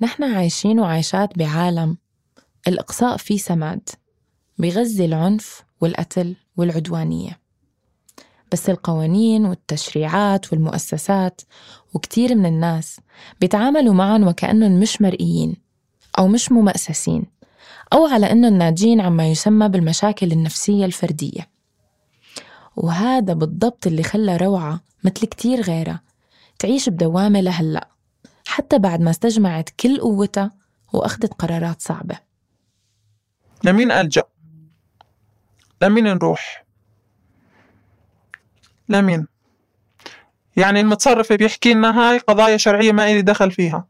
نحن 0.00 0.24
عايشين 0.24 0.80
وعايشات 0.80 1.38
بعالم 1.38 1.96
الإقصاء 2.68 3.16
فيه 3.16 3.38
سماد 3.38 3.88
بغذي 4.58 5.04
العنف 5.04 5.64
والقتل 5.80 6.34
والعدوانية. 6.56 7.42
بس 8.52 8.70
القوانين 8.70 9.46
والتشريعات 9.46 10.52
والمؤسسات 10.52 11.40
وكتير 11.94 12.34
من 12.34 12.46
الناس 12.46 13.00
بيتعاملوا 13.40 13.94
معهم 13.94 14.26
وكأنهم 14.26 14.80
مش 14.80 15.02
مرئيين 15.02 15.56
أو 16.18 16.28
مش 16.28 16.52
ممأسسين 16.52 17.26
أو 17.92 18.06
على 18.06 18.32
أنهم 18.32 18.58
ناجين 18.58 19.00
عما 19.00 19.30
يسمى 19.30 19.68
بالمشاكل 19.68 20.32
النفسية 20.32 20.84
الفردية 20.84 21.48
وهذا 22.76 23.32
بالضبط 23.32 23.86
اللي 23.86 24.02
خلى 24.02 24.36
روعة 24.36 24.80
مثل 25.04 25.26
كتير 25.26 25.60
غيرها 25.60 26.00
تعيش 26.58 26.88
بدوامة 26.88 27.40
لهلأ 27.40 27.88
حتى 28.46 28.78
بعد 28.78 29.00
ما 29.00 29.10
استجمعت 29.10 29.70
كل 29.80 30.00
قوتها 30.00 30.52
وأخذت 30.92 31.34
قرارات 31.34 31.82
صعبة 31.82 32.18
لمين 33.64 33.90
ألجأ؟ 33.90 34.22
لمين 35.82 36.04
نروح؟ 36.04 36.64
لمين؟ 38.88 39.26
يعني 40.56 40.80
المتصرف 40.80 41.32
بيحكي 41.32 41.74
لنا 41.74 42.00
هاي 42.00 42.18
قضايا 42.18 42.56
شرعية 42.56 42.92
ما 42.92 43.10
إلي 43.10 43.22
دخل 43.22 43.50
فيها. 43.50 43.84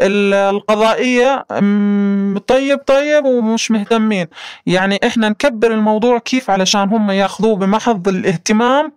القضائية 0.00 1.46
طيب 2.46 2.78
طيب 2.86 3.24
ومش 3.24 3.70
مهتمين. 3.70 4.26
يعني 4.66 5.00
إحنا 5.06 5.28
نكبر 5.28 5.70
الموضوع 5.70 6.18
كيف 6.18 6.50
علشان 6.50 6.88
هم 6.88 7.10
ياخذوه 7.10 7.56
بمحض 7.56 8.08
الاهتمام 8.08 8.92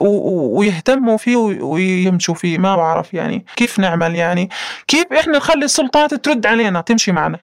ويهتموا 0.00 1.16
فيه 1.16 1.36
ويمشوا 1.36 2.34
فيه. 2.34 2.58
ما 2.58 2.76
بعرف 2.76 3.14
يعني 3.14 3.44
كيف 3.56 3.78
نعمل 3.78 4.14
يعني. 4.14 4.48
كيف 4.88 5.12
إحنا 5.12 5.36
نخلي 5.36 5.64
السلطات 5.64 6.14
ترد 6.14 6.46
علينا؟ 6.46 6.80
تمشي 6.80 7.12
معنا. 7.12 7.38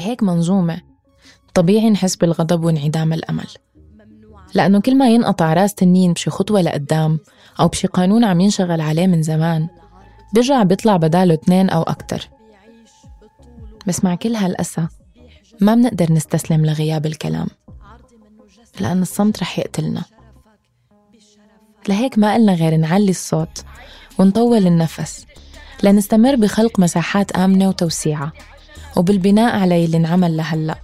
بهيك 0.00 0.22
منظومة. 0.22 0.80
طبيعي 1.54 1.90
نحس 1.90 2.16
بالغضب 2.16 2.64
وانعدام 2.64 3.12
الأمل. 3.12 3.46
لأنه 4.54 4.80
كل 4.80 4.98
ما 4.98 5.08
ينقطع 5.10 5.52
راس 5.52 5.74
تنين 5.74 6.12
بشي 6.12 6.30
خطوة 6.30 6.60
لقدام 6.60 7.18
أو 7.60 7.68
بشي 7.68 7.86
قانون 7.86 8.24
عم 8.24 8.40
ينشغل 8.40 8.80
عليه 8.80 9.06
من 9.06 9.22
زمان 9.22 9.68
بيرجع 10.32 10.62
بيطلع 10.62 10.96
بداله 10.96 11.34
اثنين 11.34 11.70
أو 11.70 11.82
أكتر. 11.82 12.28
بس 13.86 14.04
مع 14.04 14.14
كل 14.14 14.34
هالأسى 14.36 14.86
ما 15.60 15.74
بنقدر 15.74 16.12
نستسلم 16.12 16.66
لغياب 16.66 17.06
الكلام 17.06 17.46
لأن 18.80 19.02
الصمت 19.02 19.40
رح 19.40 19.58
يقتلنا. 19.58 20.02
لهيك 21.88 22.18
ما 22.18 22.34
قلنا 22.34 22.54
غير 22.54 22.76
نعلي 22.76 23.10
الصوت 23.10 23.64
ونطول 24.18 24.66
النفس 24.66 25.26
لنستمر 25.82 26.36
بخلق 26.36 26.80
مساحات 26.80 27.32
آمنة 27.32 27.68
وتوسيعة. 27.68 28.32
وبالبناء 28.96 29.60
على 29.60 29.84
اللي 29.84 29.96
انعمل 29.96 30.36
لهلأ 30.36 30.78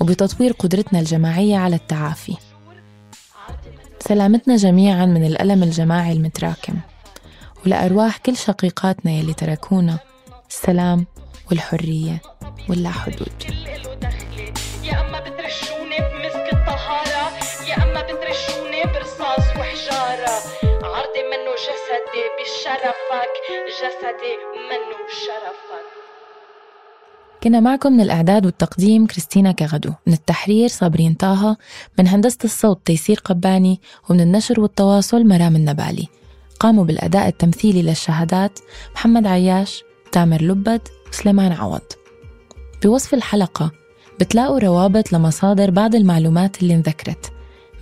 وبتطوير 0.00 0.52
قدرتنا 0.52 0.98
الجماعية 0.98 1.56
على 1.58 1.76
التعافي. 1.76 2.36
سلامتنا 4.00 4.56
جميعا 4.56 5.06
من 5.06 5.26
الألم 5.26 5.62
الجماعي 5.62 6.12
المتراكم 6.12 6.74
ولأرواح 7.66 8.16
كل 8.16 8.36
شقيقاتنا 8.36 9.12
يلي 9.12 9.34
تركونا 9.34 9.98
السلام 10.50 11.06
والحرية 11.50 12.20
واللا 12.68 12.90
حدود 12.90 13.32
يا 14.84 15.00
أما 15.00 15.20
بترشوني 15.20 15.98
بمسك 15.98 16.48
الطهارة 16.52 17.24
يا 17.68 17.76
أما 17.84 18.02
بترشوني 18.02 18.82
برصاص 18.84 19.46
وحجارة. 19.58 20.36
عرضي 20.92 21.22
منه 21.32 21.52
جسدي 21.66 22.24
بشرفك 22.38 23.34
جسدي 23.78 24.34
منه 24.70 24.98
شرفك. 25.24 25.85
كنا 27.46 27.60
معكم 27.60 27.92
من 27.92 28.00
الإعداد 28.00 28.46
والتقديم 28.46 29.06
كريستينا 29.06 29.52
كغدو 29.52 29.92
من 30.06 30.12
التحرير 30.12 30.68
صابرين 30.68 31.14
طه 31.14 31.56
من 31.98 32.08
هندسة 32.08 32.38
الصوت 32.44 32.80
تيسير 32.84 33.20
قباني 33.24 33.80
ومن 34.10 34.20
النشر 34.20 34.60
والتواصل 34.60 35.26
مرام 35.26 35.56
النبالي. 35.56 36.08
قاموا 36.60 36.84
بالأداء 36.84 37.28
التمثيلي 37.28 37.82
للشهادات 37.82 38.58
محمد 38.94 39.26
عياش 39.26 39.82
تامر 40.12 40.42
لبد 40.42 40.80
وسليمان 41.12 41.52
عوض. 41.52 41.80
بوصف 42.84 43.14
الحلقة 43.14 43.70
بتلاقوا 44.20 44.58
روابط 44.58 45.12
لمصادر 45.12 45.70
بعض 45.70 45.94
المعلومات 45.94 46.62
اللي 46.62 46.74
انذكرت. 46.74 47.32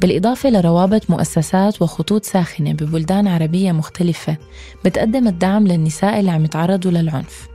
بالإضافة 0.00 0.50
لروابط 0.50 1.10
مؤسسات 1.10 1.82
وخطوط 1.82 2.24
ساخنة 2.24 2.72
ببلدان 2.72 3.28
عربية 3.28 3.72
مختلفة 3.72 4.36
بتقدم 4.84 5.28
الدعم 5.28 5.66
للنساء 5.66 6.20
اللي 6.20 6.30
عم 6.30 6.44
يتعرضوا 6.44 6.90
للعنف. 6.90 7.53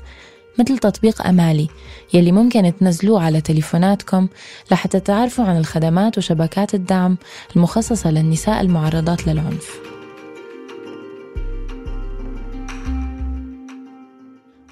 مثل 0.60 0.78
تطبيق 0.78 1.28
أمالي 1.28 1.67
يلي 2.13 2.32
ممكن 2.32 2.74
تنزلوه 2.80 3.24
على 3.24 3.41
تليفوناتكم 3.41 4.28
لحتى 4.72 5.00
تعرفوا 5.00 5.45
عن 5.45 5.58
الخدمات 5.58 6.17
وشبكات 6.17 6.76
الدعم 6.76 7.17
المخصصة 7.56 8.12
للنساء 8.12 8.62
المعرضات 8.62 9.28
للعنف. 9.28 9.80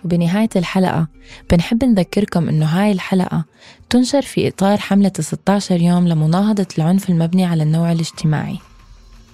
وبنهاية 0.06 0.50
الحلقة 0.56 1.08
بنحب 1.52 1.84
نذكركم 1.84 2.50
إنه 2.50 2.66
هاي 2.66 2.92
الحلقة 2.92 3.46
تنشر 3.90 4.22
في 4.22 4.48
إطار 4.48 4.78
حملة 4.78 5.12
16 5.20 5.82
يوم 5.82 6.08
لمناهضة 6.08 6.68
العنف 6.78 7.10
المبني 7.10 7.46
على 7.46 7.64
النوع 7.64 7.92
الاجتماعي. 7.92 8.60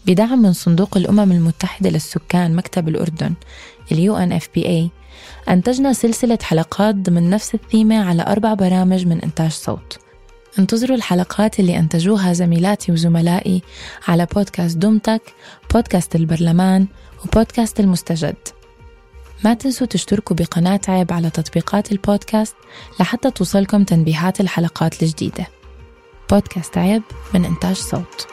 بدعم 0.05 0.41
من 0.41 0.53
صندوق 0.53 0.97
الأمم 0.97 1.31
المتحدة 1.31 1.89
للسكان 1.89 2.55
مكتب 2.55 2.87
الأردن 2.87 3.33
ال 3.91 4.15
UNFPA 4.15 5.03
أنتجنا 5.49 5.93
سلسلة 5.93 6.37
حلقات 6.41 6.95
ضمن 6.95 7.29
نفس 7.29 7.55
الثيمة 7.55 8.05
على 8.05 8.23
أربع 8.27 8.53
برامج 8.53 9.07
من 9.07 9.21
إنتاج 9.21 9.51
صوت. 9.51 9.99
انتظروا 10.59 10.97
الحلقات 10.97 11.59
اللي 11.59 11.79
أنتجوها 11.79 12.33
زميلاتي 12.33 12.91
وزملائي 12.91 13.61
على 14.07 14.27
بودكاست 14.35 14.77
دمتك 14.77 15.21
بودكاست 15.73 16.15
البرلمان 16.15 16.87
وبودكاست 17.25 17.79
المستجد. 17.79 18.35
ما 19.43 19.53
تنسوا 19.53 19.87
تشتركوا 19.87 20.35
بقناة 20.35 20.81
عيب 20.87 21.13
على 21.13 21.29
تطبيقات 21.29 21.91
البودكاست 21.91 22.55
لحتى 22.99 23.31
توصلكم 23.31 23.83
تنبيهات 23.83 24.41
الحلقات 24.41 25.03
الجديدة. 25.03 25.47
بودكاست 26.29 26.77
عيب 26.77 27.03
من 27.33 27.45
إنتاج 27.45 27.75
صوت. 27.75 28.32